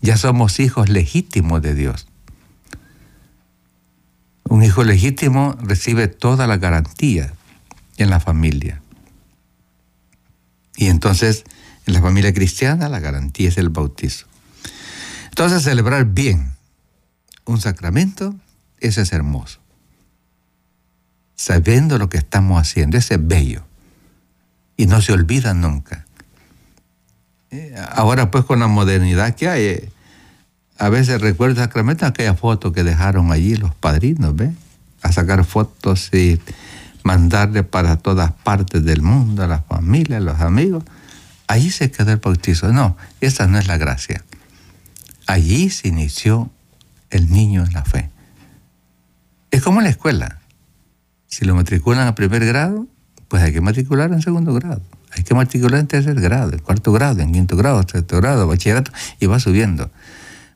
[0.00, 2.06] Ya somos hijos legítimos de Dios.
[4.52, 7.32] Un hijo legítimo recibe toda la garantía
[7.96, 8.82] en la familia.
[10.76, 11.44] Y entonces,
[11.86, 14.26] en la familia cristiana, la garantía es el bautizo.
[15.30, 16.52] Entonces, celebrar bien
[17.46, 18.34] un sacramento,
[18.78, 19.58] ese es hermoso.
[21.34, 23.64] Sabiendo lo que estamos haciendo, ese es bello.
[24.76, 26.04] Y no se olvida nunca.
[27.50, 29.92] Eh, ahora, pues, con la modernidad que hay, eh,
[30.82, 34.50] a veces recuerdo sacramento aquella foto que dejaron allí los padrinos, ¿ves?
[35.00, 36.40] A sacar fotos y
[37.04, 40.82] mandarle para todas partes del mundo, a la familia, a los amigos.
[41.46, 42.72] Allí se quedó el bautizo.
[42.72, 44.24] No, esa no es la gracia.
[45.28, 46.50] Allí se inició
[47.10, 48.10] el niño en la fe.
[49.52, 50.40] Es como en la escuela.
[51.28, 52.88] Si lo matriculan a primer grado,
[53.28, 54.82] pues hay que matricular en segundo grado.
[55.12, 58.90] Hay que matricular en tercer grado, en cuarto grado, en quinto grado, sexto grado, bachillerato,
[59.20, 59.88] y va subiendo.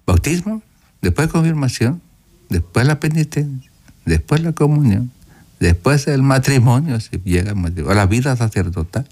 [0.06, 0.62] Bautismo,
[1.02, 2.00] después confirmación,
[2.48, 3.70] después la penitencia,
[4.04, 5.10] después la comunión,
[5.58, 9.08] después el matrimonio, si llega el matrimonio, la vida sacerdotal,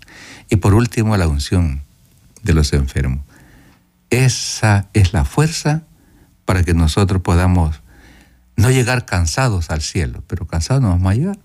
[0.49, 1.83] y por último la unción
[2.43, 3.25] de los enfermos.
[4.11, 5.83] Esa es la fuerza
[6.45, 7.81] para que nosotros podamos
[8.57, 11.39] no llegar cansados al cielo, pero cansados no vamos a llegar,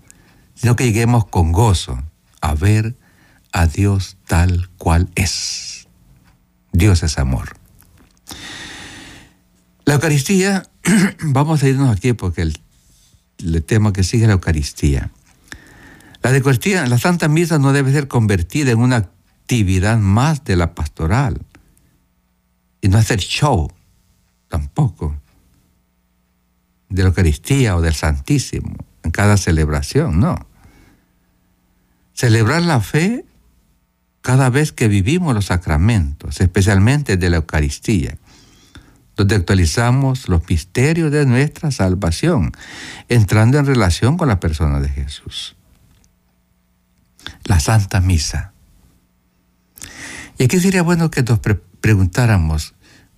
[0.54, 2.00] sino que lleguemos con gozo
[2.40, 2.94] a ver
[3.52, 5.88] a Dios tal cual es.
[6.72, 7.59] Dios es amor.
[9.84, 10.62] La Eucaristía,
[11.22, 15.10] vamos a irnos aquí porque el tema que sigue la Eucaristía.
[16.22, 20.74] La Eucaristía, la Santa Misa no debe ser convertida en una actividad más de la
[20.74, 21.40] pastoral
[22.80, 23.72] y no hacer show
[24.48, 25.16] tampoco
[26.88, 30.46] de la Eucaristía o del Santísimo en cada celebración, no.
[32.12, 33.24] Celebrar la fe
[34.20, 38.18] cada vez que vivimos los sacramentos, especialmente de la Eucaristía
[39.20, 42.52] donde actualizamos los misterios de nuestra salvación,
[43.10, 45.56] entrando en relación con la persona de Jesús.
[47.44, 48.54] La Santa Misa.
[50.38, 51.38] Y aquí sería bueno que nos
[51.82, 52.72] preguntáramos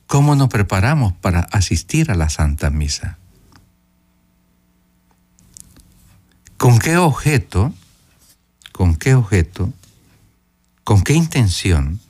[0.08, 3.18] cómo nos preparamos para asistir a la Santa Misa.
[6.56, 7.72] ¿Con qué objeto?
[8.72, 9.72] ¿Con qué objeto?
[10.82, 12.00] ¿Con qué intención?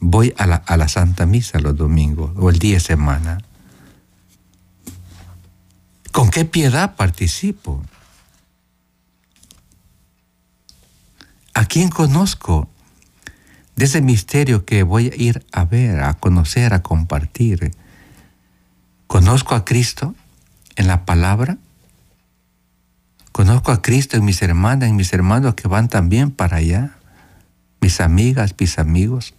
[0.00, 3.38] Voy a la, Santa Misa los domingos o el día de semana.
[6.10, 7.82] ¿Con qué piedad participo?
[11.54, 12.68] ¿A quién conozco
[13.76, 17.72] de ese misterio que voy a ir a ver, a conocer, a compartir?
[19.06, 20.14] ¿Conozco a Cristo
[20.76, 21.58] en la palabra?
[23.32, 26.96] ¿Conozco a Cristo en mis hermanas, en mis hermanos que van también para allá?
[27.80, 29.34] ¿Mis amigas, mis amigos?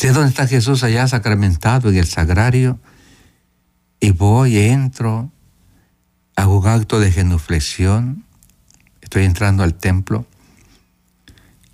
[0.00, 2.80] Sé dónde está Jesús allá sacramentado en el sagrario
[4.00, 5.30] y voy, entro,
[6.36, 8.24] hago un acto de genuflexión,
[9.02, 10.24] estoy entrando al templo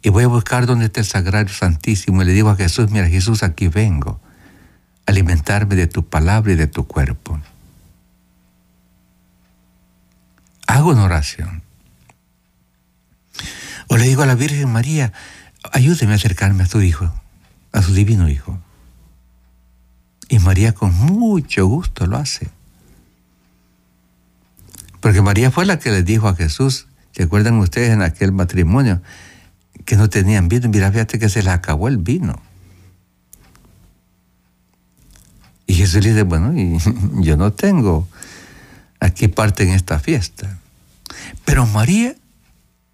[0.03, 3.09] y voy a buscar dónde está el sagrario santísimo y le digo a Jesús, mira
[3.09, 4.21] Jesús, aquí vengo,
[5.07, 7.41] a alimentarme de tu palabra y de tu cuerpo.
[10.67, 11.63] Hago una oración.
[13.87, 15.13] O le digo a la Virgen María,
[15.71, 17.23] ayúdeme a acercarme a tu Hijo
[17.77, 18.59] a su divino Hijo.
[20.29, 22.49] Y María con mucho gusto lo hace.
[25.01, 29.03] Porque María fue la que le dijo a Jesús, ¿se acuerdan ustedes en aquel matrimonio?
[29.85, 30.69] Que no tenían vino.
[30.71, 32.41] Mira, fíjate que se les acabó el vino.
[35.67, 36.79] Y Jesús le dice, bueno, y
[37.23, 38.09] yo no tengo
[39.01, 40.59] aquí parte en esta fiesta.
[41.45, 42.17] Pero María,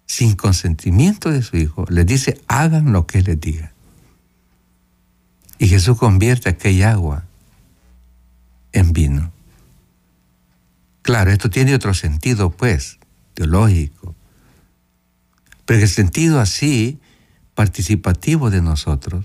[0.05, 3.72] sin consentimiento de su hijo, le dice, hagan lo que les diga.
[5.63, 7.23] Y Jesús convierte aquella agua
[8.73, 9.31] en vino.
[11.03, 12.99] Claro, esto tiene otro sentido, pues,
[13.33, 14.13] teológico.
[15.65, 16.99] Pero el sentido así,
[17.55, 19.23] participativo de nosotros,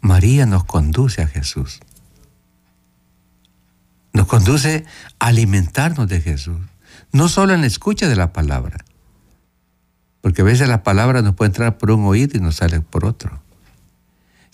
[0.00, 1.78] María nos conduce a Jesús.
[4.12, 4.84] Nos conduce
[5.20, 6.58] a alimentarnos de Jesús.
[7.12, 8.84] No solo en la escucha de la palabra,
[10.22, 13.04] porque a veces la palabra nos puede entrar por un oído y nos sale por
[13.04, 13.46] otro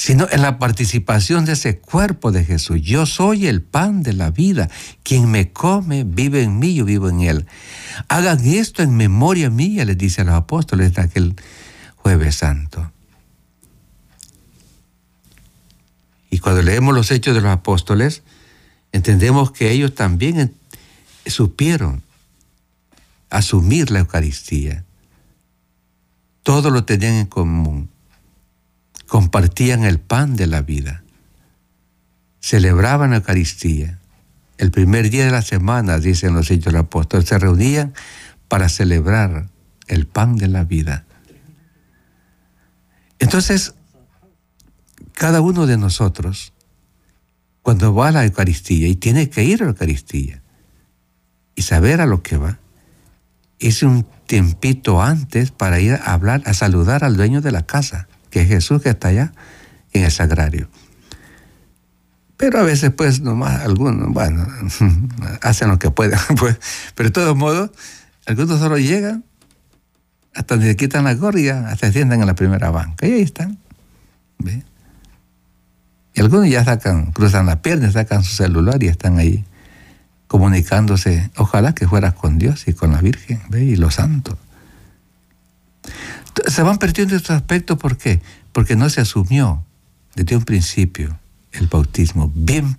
[0.05, 2.83] sino en la participación de ese cuerpo de Jesús.
[2.83, 4.69] Yo soy el pan de la vida.
[5.03, 7.47] Quien me come vive en mí, yo vivo en él.
[8.09, 11.37] Hagan esto en memoria mía, les dice a los apóstoles de aquel
[11.97, 12.93] jueves santo.
[16.29, 18.25] Y cuando leemos los hechos de los apóstoles,
[18.93, 20.53] entendemos que ellos también
[21.25, 22.03] supieron
[23.31, 24.85] asumir la Eucaristía.
[26.43, 27.94] Todo lo tenían en común.
[29.15, 31.05] Compartían el pan de la vida.
[32.41, 34.01] Celebraban la Eucaristía.
[34.59, 37.95] El primer día de la semana, dicen los hechos de los apóstoles, se reunían
[38.49, 39.51] para celebrar
[39.87, 41.05] el pan de la vida.
[43.21, 43.77] Entonces,
[45.13, 46.53] cada uno de nosotros,
[47.63, 50.43] cuando va a la Eucaristía y tiene que ir a la Eucaristía
[51.55, 52.59] y saber a lo que va,
[53.61, 58.09] es un tiempito antes para ir a hablar, a saludar al dueño de la casa,
[58.35, 59.33] que es Jesús que está allá
[59.93, 60.69] en el sagrario.
[62.37, 64.45] Pero a veces, pues, nomás algunos, bueno,
[65.41, 66.59] hacen lo que pueden, pues,
[66.97, 67.71] pero de todos modos,
[68.27, 69.25] algunos solo llegan,
[70.35, 73.57] hasta donde quitan la gorra hasta se en la primera banca, y ahí están.
[76.13, 79.45] Y algunos ya sacan, cruzan la pierna, sacan su celular y están ahí
[80.27, 83.63] comunicándose, ojalá que fuera con Dios y con la Virgen ¿ve?
[83.63, 84.37] y los santos.
[86.47, 88.21] Se van perdiendo estos aspectos, ¿por qué?
[88.53, 89.65] Porque no se asumió
[90.15, 91.19] desde un principio
[91.53, 92.79] el bautismo bien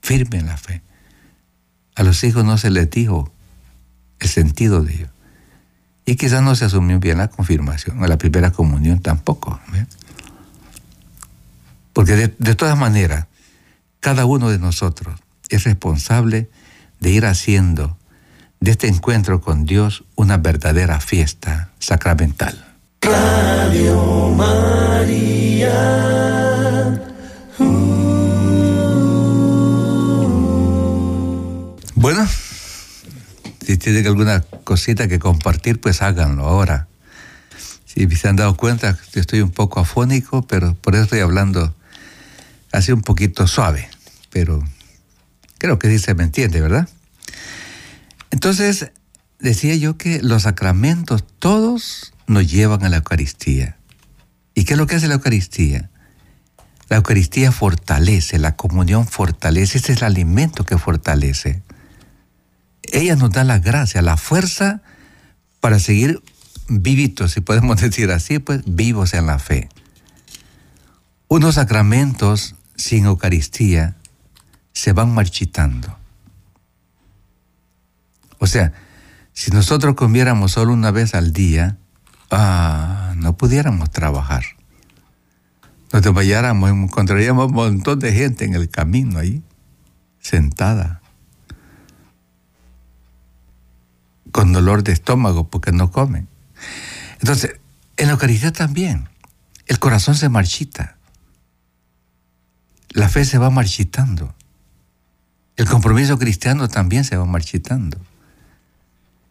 [0.00, 0.82] firme en la fe.
[1.94, 3.32] A los hijos no se les dijo
[4.20, 5.08] el sentido de ello.
[6.04, 9.58] Y quizás no se asumió bien la confirmación, o la primera comunión tampoco.
[11.92, 13.26] Porque de, de todas maneras,
[13.98, 15.18] cada uno de nosotros
[15.48, 16.48] es responsable
[17.00, 17.98] de ir haciendo
[18.60, 22.75] de este encuentro con Dios una verdadera fiesta sacramental.
[23.06, 25.72] Radio María.
[31.94, 32.28] Bueno,
[33.64, 36.88] si tienen alguna cosita que compartir, pues háganlo ahora.
[37.86, 41.74] Si se han dado cuenta estoy un poco afónico, pero por eso estoy hablando
[42.72, 43.88] así un poquito suave,
[44.30, 44.62] pero
[45.58, 46.88] Creo que sí se me entiende, ¿verdad?
[48.30, 48.90] Entonces,
[49.38, 53.76] decía yo que los sacramentos todos nos llevan a la Eucaristía.
[54.54, 55.90] ¿Y qué es lo que hace la Eucaristía?
[56.88, 61.62] La Eucaristía fortalece, la comunión fortalece, ese es el alimento que fortalece.
[62.82, 64.82] Ella nos da la gracia, la fuerza
[65.60, 66.22] para seguir
[66.68, 69.68] vivitos, si podemos decir así, pues vivos en la fe.
[71.28, 73.96] Unos sacramentos sin Eucaristía
[74.72, 75.98] se van marchitando.
[78.38, 78.72] O sea,
[79.32, 81.78] si nosotros comiéramos solo una vez al día,
[82.30, 84.44] ah, no pudiéramos trabajar.
[85.92, 89.42] Nos desmayáramos, encontraríamos un montón de gente en el camino ahí,
[90.20, 91.00] sentada,
[94.32, 96.28] con dolor de estómago porque no comen.
[97.20, 97.56] Entonces,
[97.96, 99.08] en la Eucaristía también,
[99.66, 100.96] el corazón se marchita,
[102.90, 104.34] la fe se va marchitando.
[105.56, 107.98] El compromiso cristiano también se va marchitando.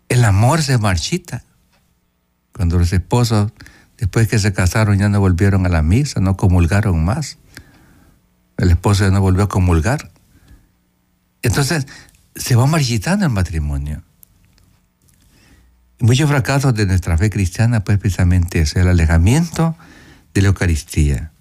[0.09, 1.43] El amor se marchita.
[2.55, 3.51] Cuando los esposos,
[3.97, 7.37] después que se casaron, ya no volvieron a la misa, no comulgaron más.
[8.55, 10.09] El esposo ya no volvió a comulgar.
[11.41, 11.85] Entonces,
[12.33, 14.03] se va marchitando el matrimonio.
[15.99, 19.75] Muchos fracasos de nuestra fe cristiana, pues precisamente eso, el alejamiento
[20.33, 21.33] de la Eucaristía.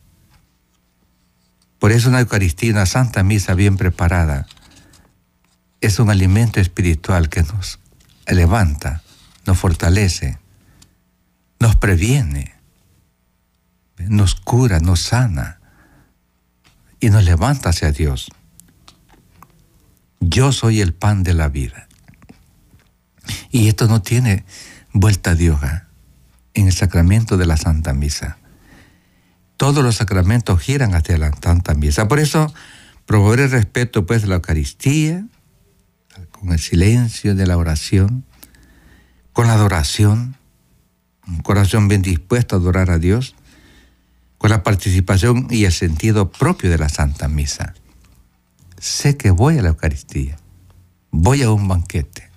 [1.79, 4.49] Por eso una Eucaristía, una santa misa bien preparada,
[5.81, 7.79] es un alimento espiritual que nos
[8.27, 9.03] levanta,
[9.47, 10.39] nos fortalece,
[11.65, 12.53] nos previene,
[13.97, 15.61] nos cura, nos sana
[17.01, 18.31] y nos levanta hacia Dios.
[20.21, 21.89] Yo soy el pan de la vida.
[23.51, 24.45] Y esto no tiene
[24.93, 25.89] vuelta de hoja
[26.53, 28.37] en el sacramento de la Santa Misa.
[29.57, 32.09] Todos los sacramentos giran hacia la Santa Misa.
[32.09, 32.53] Por eso,
[33.07, 35.25] promover el respeto pues de la Eucaristía,
[36.31, 38.27] con el silencio de la oración,
[39.33, 40.37] con la adoración,
[41.27, 43.35] un corazón bien dispuesto a adorar a Dios,
[44.39, 47.75] con la participación y el sentido propio de la Santa Misa.
[48.79, 50.37] Sé que voy a la Eucaristía,
[51.11, 52.31] voy a un banquete,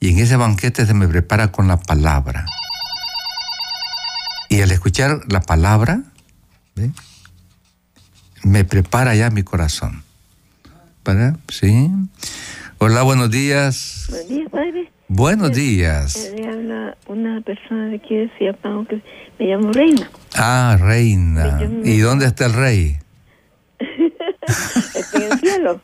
[0.00, 2.44] y en ese banquete se me prepara con la palabra.
[4.50, 6.02] Y al escuchar la palabra,
[8.42, 10.04] me prepara ya mi corazón.
[11.04, 11.38] ¿Verdad?
[11.48, 11.90] Sí.
[12.78, 14.06] Hola, buenos días.
[14.10, 14.93] Buenos días.
[15.08, 16.32] Buenos días.
[16.34, 19.00] Le habla una persona de aquí de Ciapao que
[19.38, 20.10] Me llamo Reina.
[20.34, 21.60] Ah, reina.
[21.84, 22.96] ¿Y dónde está el rey?
[24.94, 25.80] Estoy en el cielo,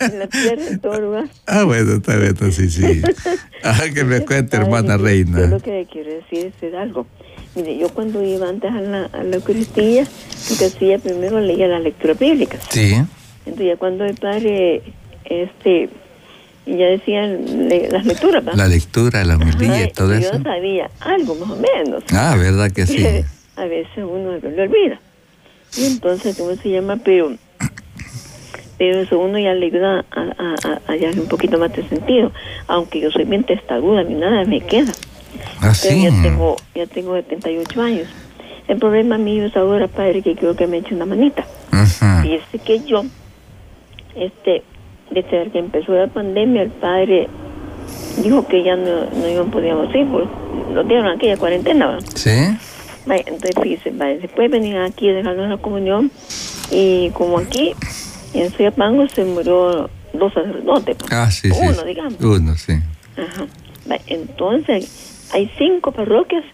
[0.00, 1.24] en la tierra, en todo lugar.
[1.46, 3.02] Ah, bueno, está bien, sí, sí.
[3.62, 5.46] Ah, que me cuente, hermana Yo reina.
[5.46, 7.06] lo que quiero decir es algo.
[7.54, 10.04] Mire, yo cuando iba antes a la, a la Eucaristía,
[10.50, 12.60] lo que hacía primero leía las lecturas bíblicas.
[12.70, 12.94] Sí,
[13.46, 14.82] Entonces ya cuando el padre,
[15.24, 15.88] este,
[16.66, 18.54] ya decía le- las lecturas, ¿va?
[18.54, 20.42] la lectura, la homilía y todo yo eso.
[20.42, 22.02] sabía algo más o menos.
[22.12, 23.04] Ah, ¿verdad que sí?
[23.56, 24.98] a veces uno lo olvida.
[25.76, 26.96] Y entonces, ¿cómo se llama?
[27.04, 27.32] Pero,
[28.78, 32.32] pero eso uno ya le ayuda a, a, a- a un poquito más de sentido.
[32.68, 34.92] Aunque yo soy bien testaruda, a mí nada me queda.
[35.60, 36.02] Ah, sí.
[36.04, 38.08] ya tengo, ya tengo 78 años.
[38.68, 41.44] El problema mío es ahora, padre, que creo que me eche una manita.
[42.22, 43.04] Fíjese que yo,
[44.16, 44.62] este,
[45.14, 47.28] desde que empezó la pandemia, el padre
[48.22, 50.28] dijo que ya no, no iban podíamos ir, porque
[50.72, 51.98] nos dieron aquella cuarentena, ¿va?
[52.14, 52.30] ¿Sí?
[53.06, 56.10] Vaya, entonces fíjese, vaya, después venían aquí a dejarnos la comunión
[56.70, 57.74] y como aquí
[58.32, 61.58] en Soyapango se murió dos sacerdotes, pues, Ah, sí, sí.
[61.60, 62.20] uno digamos.
[62.20, 62.72] Uno, sí.
[63.16, 63.46] Ajá.
[63.86, 66.44] Vaya, entonces hay cinco parroquias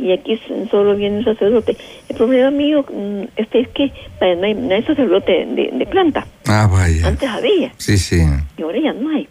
[0.00, 0.40] y aquí
[0.70, 1.76] solo viene un sacerdote.
[2.08, 6.26] El problema mío mm, este es que no, hay, no hay sacerdote de, de planta.
[6.46, 7.06] Ah, vaya.
[7.06, 8.20] Antes había Sí, sí.
[8.56, 9.28] y ahora ya no hay.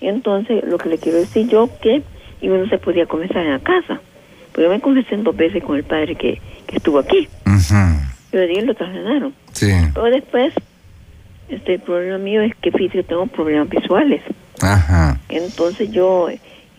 [0.00, 2.02] Entonces lo que le quiero decir yo que
[2.40, 4.00] y uno se podía confesar en la casa.
[4.52, 7.28] Porque yo me confesé dos veces con el padre que, que estuvo aquí.
[7.46, 7.74] Ujú.
[8.30, 9.34] Pero de ahí lo trasladaron.
[9.52, 9.70] Sí.
[9.94, 10.52] Pero después,
[11.48, 14.22] este el problema mío es que fíjate, tengo problemas visuales.
[14.62, 15.18] Ajá.
[15.28, 16.28] Entonces yo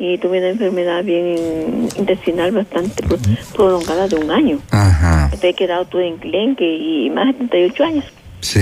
[0.04, 3.20] y tuve una enfermedad bien intestinal bastante pro-
[3.56, 4.58] prolongada de un año.
[4.72, 5.26] Ajá.
[5.26, 8.06] Entonces he quedado todo en clenque y más de 38 años.
[8.40, 8.62] Sí.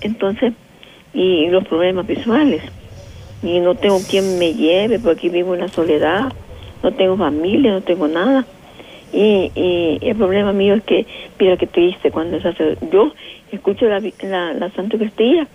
[0.00, 0.54] Entonces,
[1.12, 2.62] y los problemas visuales.
[3.42, 6.32] Y no tengo quien me lleve, porque aquí vivo en la soledad.
[6.82, 8.46] No tengo familia, no tengo nada.
[9.12, 11.06] Y, y el problema mío es que,
[11.38, 13.12] mira qué triste, cuando se hace, yo
[13.52, 15.46] escucho la, la, la Santa Cristilla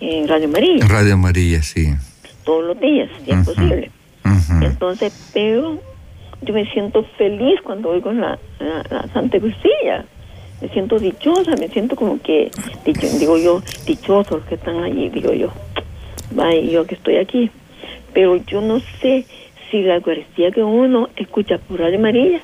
[0.00, 1.92] en Radio María Radio María, sí.
[2.44, 3.90] todos los días, si es posible.
[4.50, 4.64] Ujú.
[4.64, 5.80] Entonces, pero
[6.42, 10.04] yo me siento feliz cuando oigo la, la, la Santa Cristilla.
[10.60, 12.50] Me siento dichosa, me siento como que,
[12.84, 15.52] dicho- digo yo, dichosos los que están allí, digo yo.
[16.30, 17.50] Vaya, yo que estoy aquí.
[18.14, 19.26] Pero yo no sé
[19.70, 22.40] si la Eucaristía que uno escucha por Radio María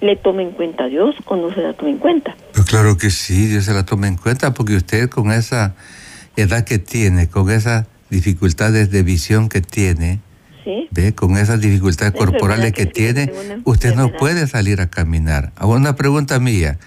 [0.00, 2.36] le toma en cuenta a Dios o no se la toma en cuenta.
[2.52, 5.74] Pues claro que sí, Dios se la toma en cuenta porque usted con esa
[6.36, 10.20] edad que tiene, con esas dificultades de visión que tiene,
[10.68, 10.88] ¿Sí?
[10.90, 11.14] ¿ve?
[11.14, 13.32] con esas dificultades corporales que que tiene,
[13.64, 15.52] usted no puede salir a caminar.
[15.56, 16.78] Ahora una pregunta mía,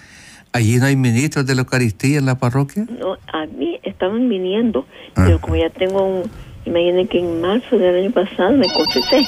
[0.52, 2.86] ¿allí no hay ministros de la Eucaristía en la parroquia?
[3.00, 5.24] No, a mí estaban viniendo, Ah.
[5.26, 6.30] pero como ya tengo un...
[6.64, 9.26] Imaginen que en marzo del año pasado me confesé,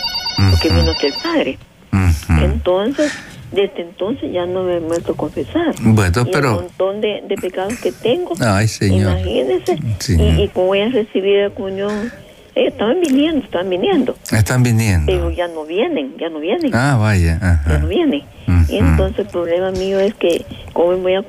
[0.53, 1.59] porque vino aquí el padre.
[1.93, 2.45] Ujú.
[2.45, 3.13] Entonces,
[3.51, 5.75] desde entonces ya no me he vuelto a confesar.
[5.81, 6.53] Bueno, y el pero...
[6.55, 9.19] montón de, de pecados que tengo, Ay, Señor.
[9.19, 9.77] imagínense.
[9.99, 10.17] Sí.
[10.17, 12.13] Y, y como voy a recibir la comunión,
[12.55, 15.31] ellos estaban viniendo, estaban viniendo, Están pero viniendo.
[15.33, 16.75] ya no vienen, ya no vienen.
[16.75, 17.61] Ah, vaya.
[17.69, 18.23] ya no vienen.
[18.69, 21.23] Y entonces el problema mío es que, ¿cómo voy a,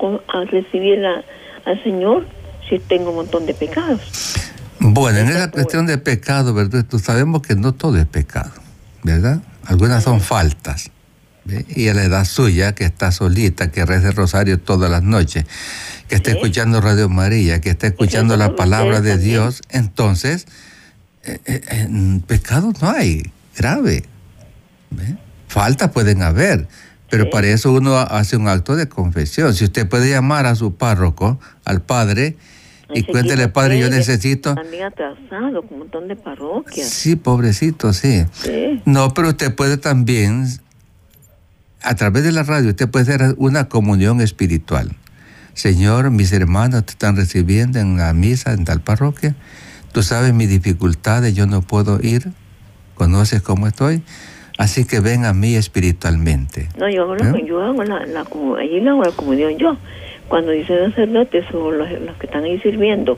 [0.52, 1.24] recibir a-
[1.70, 2.28] al Señor
[2.70, 4.02] si tengo un montón de pecados?
[4.80, 6.86] Bueno, en Esa cuestión de pecado, ¿verdad?
[6.88, 8.52] Tú sabemos que no todo es pecado,
[9.04, 9.40] ¿verdad?
[9.66, 10.92] Algunas son faltas.
[11.44, 11.66] ¿ve?
[11.76, 15.46] Y a la edad suya, que está solita, que reza el rosario todas las noches,
[16.08, 16.38] que está Sí.
[16.38, 19.18] escuchando Radio María, que está escuchando la palabra de.
[19.18, 20.46] Dios, entonces,
[21.26, 23.24] eh, eh, eh, pecado no hay,
[23.58, 24.04] grave.
[24.92, 25.18] ¿ve?
[25.48, 26.68] Faltas pueden haber,
[27.10, 27.30] pero Sí.
[27.32, 29.54] para eso uno hace un acto de confesión.
[29.54, 32.38] Si usted puede llamar a su párroco, al padre,
[32.94, 34.54] y cuéntele, padre, yo necesito...
[34.54, 36.88] También atrasado, con un montón de parroquias.
[36.88, 38.26] Sí, pobrecito, sí.
[38.32, 38.82] Sí.
[38.86, 40.46] No, pero usted puede también,
[41.82, 44.96] a través de la radio, usted puede hacer una comunión espiritual.
[45.56, 49.36] Señor, mis hermanos te están recibiendo en la misa en tal parroquia.
[49.96, 52.28] Tú sabes mis dificultades, yo no puedo ir.
[52.96, 54.04] Conoces cómo estoy.
[54.58, 56.68] Así que ven a mí espiritualmente.
[56.78, 57.46] No, yo hago, la, ¿Eh?
[57.48, 58.26] yo hago la, la,
[58.60, 59.78] allí le hago la comunión yo.
[60.28, 63.18] Cuando dicen sacerdotes o los, los que están ahí sirviendo,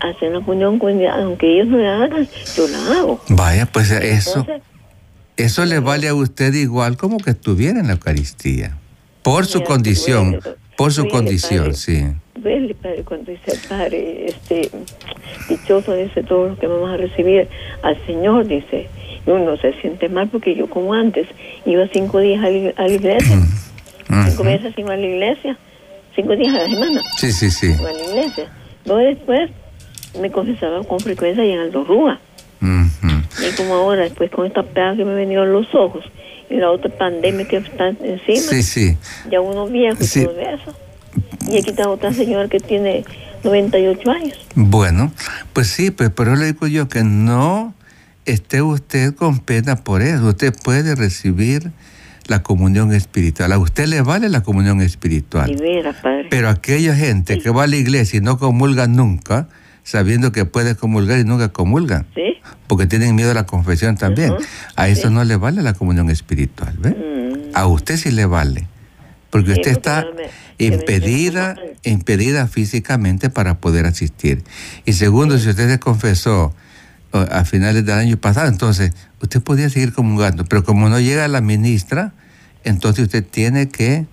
[0.00, 2.26] hacen la comunión, con- aunque ellos no la hagan,
[2.56, 3.22] yo la hago.
[3.28, 4.62] Vaya, pues eso, Entonces,
[5.36, 8.76] eso le vale a usted igual como que estuviera en la Eucaristía.
[9.22, 11.74] Por su Mira, condición, bueno, por su condición, padre.
[11.76, 12.04] sí.
[12.44, 14.70] Vele, padre, cuando dice el padre, este,
[15.48, 17.48] dichoso dice todos los que vamos a recibir
[17.82, 18.86] al Señor, dice,
[19.24, 21.26] uno se siente mal porque yo como antes
[21.64, 23.36] iba cinco días a la, iglesia,
[24.06, 24.44] cinco Ujú.
[24.44, 25.56] veces iba a la iglesia,
[26.14, 27.74] cinco días a la semana Sí, sí, sí.
[27.80, 28.52] iba a la iglesia.
[28.84, 29.50] Luego después
[30.20, 32.20] me confesaba con frecuencia y en Aldo Rúa.
[32.60, 36.04] Y como ahora, después con esta pega que me venían los ojos,
[36.50, 38.38] y la otra pandemia que está encima.
[38.52, 38.96] Sí, sí.
[39.30, 40.24] Ya uno viejo y Sí.
[40.24, 40.74] todo eso.
[41.48, 43.04] Y aquí está otra señora que tiene
[43.42, 44.38] 98 años.
[44.54, 45.12] Bueno,
[45.52, 47.74] pues sí, pues, pero le digo yo que no
[48.24, 50.26] esté usted con pena por eso.
[50.28, 51.70] Usted puede recibir
[52.26, 53.52] la comunión espiritual.
[53.52, 55.54] A usted le vale la comunión Y espiritual.
[55.56, 56.26] veras, padre.
[56.30, 59.48] Pero aquella gente que va a la iglesia y no comulga nunca,
[59.82, 62.38] sabiendo que puede comulgar y nunca comulgan, ¿Sí?
[62.66, 64.32] porque tienen miedo a la confesión también,
[64.76, 65.14] a eso sí.
[65.14, 66.74] no le vale la comunión espiritual.
[66.78, 66.90] ¿ve?
[66.90, 67.50] Mm.
[67.54, 68.66] A usted sí le vale.
[69.34, 70.06] Porque usted está
[70.58, 74.44] impedida, impedida físicamente para poder asistir.
[74.84, 76.54] Y segundo, si usted se confesó
[77.10, 80.44] a finales del año pasado, entonces usted podía seguir comulgando.
[80.44, 82.14] Pero como no llega la ministra,
[82.62, 84.06] entonces usted tiene que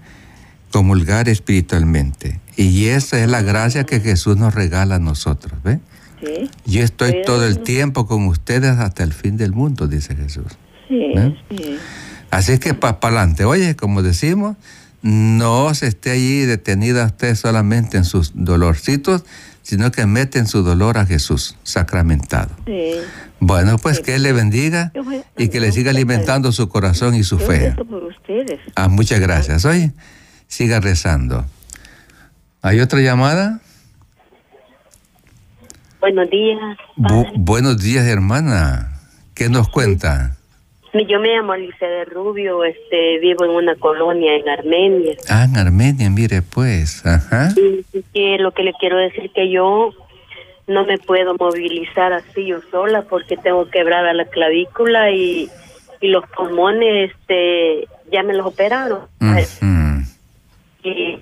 [0.71, 2.39] comulgar espiritualmente.
[2.57, 5.53] Y esa es la gracia que Jesús nos regala a nosotros.
[5.63, 5.81] ¿ve?
[6.19, 10.57] Sí, Yo estoy todo el tiempo con ustedes hasta el fin del mundo, dice Jesús.
[10.89, 11.13] sí,
[11.51, 11.77] sí.
[12.31, 14.55] Así es que para adelante, oye, como decimos,
[15.01, 19.23] no se esté allí detenida usted solamente en sus dolorcitos,
[19.63, 22.49] sino que mete en su dolor a Jesús sacramentado.
[22.65, 22.93] sí.
[23.43, 25.01] Bueno, pues que Él le bendiga Yo
[25.35, 27.69] y que le siga alimentando su corazón y su Yo fe.
[27.71, 28.59] rezo por ustedes.
[28.75, 29.65] Ah, muchas gracias.
[29.65, 29.93] Oye,
[30.47, 31.43] siga rezando.
[32.61, 33.59] ¿Hay otra llamada?
[35.99, 36.77] Buenos días.
[36.97, 38.99] Bu- buenos días, hermana.
[39.33, 40.35] ¿Qué nos cuenta?
[40.93, 45.15] Yo me llamo Alicia de Rubio, este, vivo en una colonia en Armenia.
[45.29, 47.05] Ah, en Armenia, mire pues.
[47.05, 47.49] Ajá.
[47.55, 49.93] Y que lo que le quiero decir que yo
[50.67, 55.49] no me puedo movilizar así yo sola porque tengo quebrada la clavícula y,
[56.01, 59.01] y los pulmones, este, ya me los operaron.
[60.83, 61.19] Y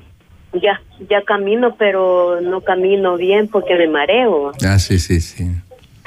[0.54, 4.52] ya, ya camino, pero no camino bien porque me mareo.
[4.66, 5.46] Ah, sí, sí, sí.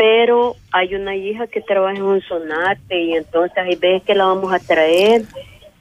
[0.02, 4.24] Pero hay una hija que trabaja en un sonate y entonces hay veces que la
[4.24, 5.22] vamos a traer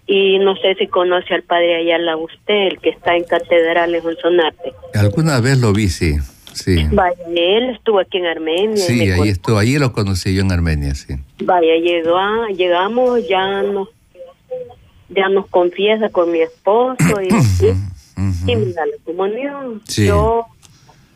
[0.05, 4.05] y no sé si conoce al padre Ayala usted, el que está en catedral en
[4.05, 4.73] un sonate.
[4.93, 6.17] Alguna vez lo vi, sí.
[6.53, 6.85] Sí.
[6.91, 8.75] Vaya, él estuvo aquí en Armenia.
[8.77, 11.15] Sí, ahí estuvo, ahí lo conocí yo en Armenia, sí.
[11.43, 13.87] Vaya, llegó a- llegamos, ya nos,
[15.09, 17.29] ya nos confiesa con mi esposo y,
[18.45, 19.81] y, y me da la comunión.
[19.87, 20.05] Sí.
[20.05, 20.45] Yo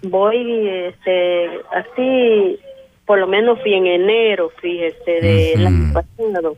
[0.01, 2.57] voy, este, así,
[3.05, 5.67] por lo menos fui en enero, fíjese, del Ujú.
[5.67, 6.57] año pasado.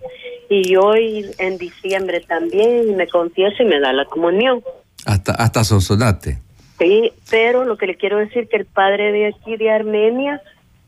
[0.50, 4.62] Y hoy en diciembre también me confieso y me da la comunión.
[5.06, 6.40] Hasta, hasta Sonsonate.
[6.80, 10.42] Sí, pero lo que le quiero decir que el padre de aquí de Armenia,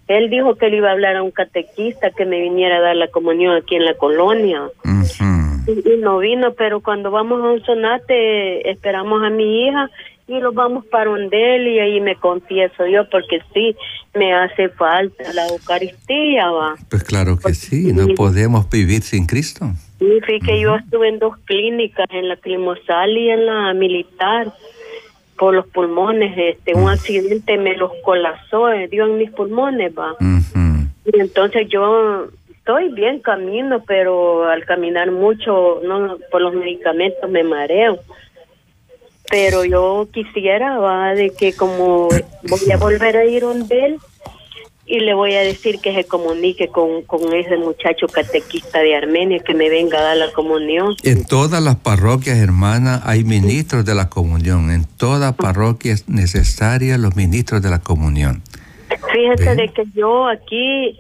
[0.08, 2.96] él dijo que le iba a hablar a un catequista que me viniera a dar
[2.96, 4.70] la comunión aquí en la colonia.
[5.68, 9.90] Y, y no vino, pero cuando vamos a un sonate esperamos a mi hija
[10.30, 13.76] y los vamos para donde él y ahí me confieso yo porque sí
[14.14, 16.76] me hace falta la Eucaristía, va.
[16.90, 19.66] Pues claro que sí, no podemos vivir sin Cristo.
[20.00, 24.54] Y fíjate que yo estuve en dos clínicas, en la Climosal y en la militar,
[25.38, 26.34] por los pulmones.
[26.38, 30.16] Este, un accidente me los colapsó, eh, dio en mis pulmones, va.
[31.06, 37.44] Y entonces yo estoy bien camino, pero al caminar mucho, no por los medicamentos me
[37.44, 38.00] mareo.
[39.30, 44.00] Pero yo quisiera, va, de que como voy a volver a ir donde él
[44.90, 49.40] y le voy a decir que se comunique con, con ese muchacho catequista de Armenia
[49.40, 50.96] que me venga a dar la comunión.
[51.04, 54.72] En todas las parroquias, hermana, hay ministros de la comunión.
[54.72, 58.42] En toda parroquia es necesaria los ministros de la comunión.
[59.14, 59.58] Fíjese Bien.
[59.58, 60.98] de que yo aquí,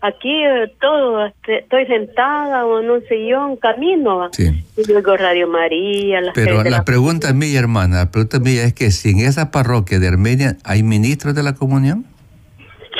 [0.00, 4.28] aquí eh, todo, este, estoy sentada o en un sillón, camino.
[4.32, 4.50] Sí.
[4.76, 8.74] Y oigo Radio María, las Pero la la pregunta mía, hermana, la pregunta mía es
[8.74, 12.04] que si en esa parroquia de Armenia hay ministros de la comunión.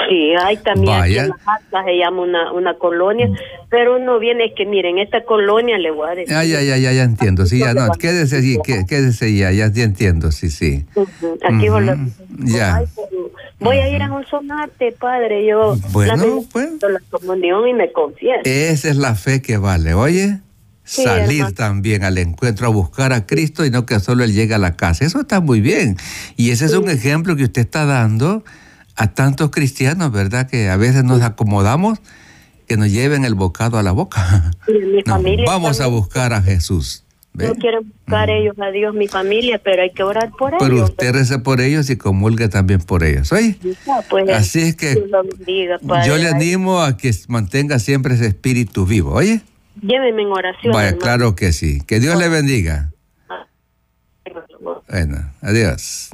[0.09, 3.29] Sí, hay también aquí en las Atlas se llama una, una colonia,
[3.71, 6.33] pero no viene, es que miren, esta colonia le voy a decir.
[6.35, 7.45] Ah, ya, ya, ya, ya entiendo.
[7.47, 10.85] Sí, ya, no, quédese allí, qué- quédese ya, ya, ya entiendo, sí, sí.
[10.95, 12.13] Ujú, Aquí Ujú, volvemos.
[12.39, 12.83] ya.
[13.61, 15.47] Voy a ir a un sonate, padre.
[15.47, 16.69] Yo Bueno, lamento pues.
[16.83, 18.43] la comunión y me confieso.
[18.45, 20.41] Esa es la fe que vale, oye.
[20.85, 21.55] Sí, Salir hermano.
[21.55, 24.77] también al encuentro a buscar a Cristo y no que solo Él llegue a la
[24.77, 25.05] casa.
[25.05, 25.97] Eso está muy bien.
[26.37, 28.45] Y ese es un ejemplo que usted está dando
[28.95, 30.49] a tantos cristianos, ¿verdad?
[30.49, 31.99] Que a veces nos acomodamos
[32.69, 34.51] que nos lleven el bocado a la boca.
[34.69, 36.01] Y mi No, familia vamos a también.
[36.03, 37.05] buscar a Jesús.
[37.37, 37.49] ¿Ve?
[37.49, 40.91] No quieren buscar ellos a Dios, mi familia, pero hay que orar por Pero ellos.
[40.91, 43.31] usted reza por ellos y comulgue también por ellos.
[43.33, 43.57] Oye,
[44.11, 44.95] pues, Así es que
[45.39, 46.09] bendiga, padre.
[46.09, 49.13] yo le animo a que mantenga siempre ese espíritu vivo.
[49.13, 49.43] Oye,
[49.83, 50.73] Lléveme en oración.
[50.73, 51.03] vaya, hermano.
[51.03, 51.81] claro que sí.
[51.87, 52.93] Que Dios le bendiga.
[54.89, 56.11] Bueno, adiós.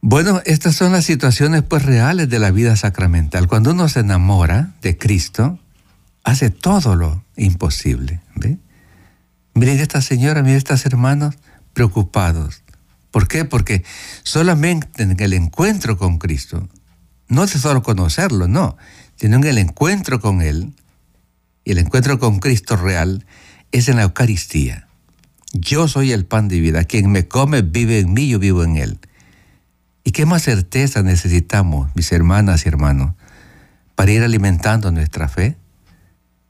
[0.00, 3.46] Bueno, estas son las situaciones pues reales de la vida sacramental.
[3.48, 5.58] Cuando uno se enamora de Cristo,
[6.24, 8.20] hace todo lo imposible.
[8.36, 8.58] ¿ve?
[9.54, 11.36] Miren esta señora, miren estas hermanos
[11.72, 12.62] preocupados.
[13.10, 13.44] ¿Por qué?
[13.44, 13.84] Porque
[14.24, 16.68] solamente en el encuentro con Cristo,
[17.28, 18.76] no es solo conocerlo, no,
[19.16, 20.74] sino en el encuentro con Él,
[21.64, 23.24] y el encuentro con Cristo real,
[23.70, 24.88] es en la Eucaristía.
[25.52, 28.76] Yo soy el pan de vida, quien me come vive en mí, yo vivo en
[28.76, 28.98] Él.
[30.02, 33.14] ¿Y qué más certeza necesitamos, mis hermanas y hermanos,
[33.94, 35.56] para ir alimentando nuestra fe?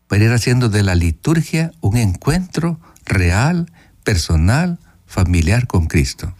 [0.08, 3.70] Para ir haciendo de la liturgia un encuentro real,
[4.02, 6.34] personal, familiar con Cristo.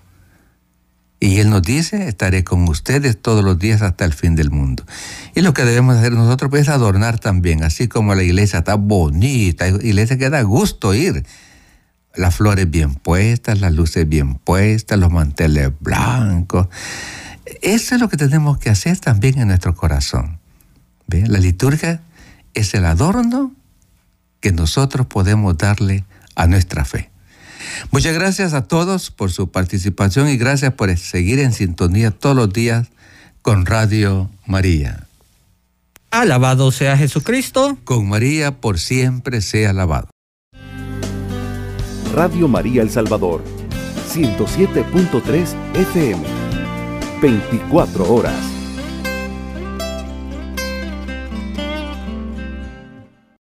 [1.21, 4.85] Y Él nos dice, estaré con ustedes todos los días hasta el fin del mundo.
[5.35, 8.75] Y lo que debemos hacer nosotros pues, es adornar también, así como la iglesia está
[8.75, 11.25] bonita, iglesia que da gusto ir
[12.15, 16.69] las flores bien puestas, las luces bien puestas, los manteles blancos.
[17.63, 20.39] Eso es lo que tenemos que hacer también en nuestro corazón.
[21.09, 22.03] La liturgia
[22.55, 23.53] es el adorno
[24.41, 26.05] que nosotros podemos darle
[26.35, 27.11] a nuestra fe.
[27.91, 32.53] Muchas gracias a todos por su participación y gracias por seguir en sintonía todos los
[32.53, 32.89] días
[33.43, 35.07] con Radio María.
[36.11, 37.77] Alabado sea Jesucristo.
[37.85, 40.09] Con María por siempre sea alabado.
[42.15, 43.43] Radio María El Salvador,
[44.13, 46.23] 107.3 FM,
[47.21, 48.64] 24 horas.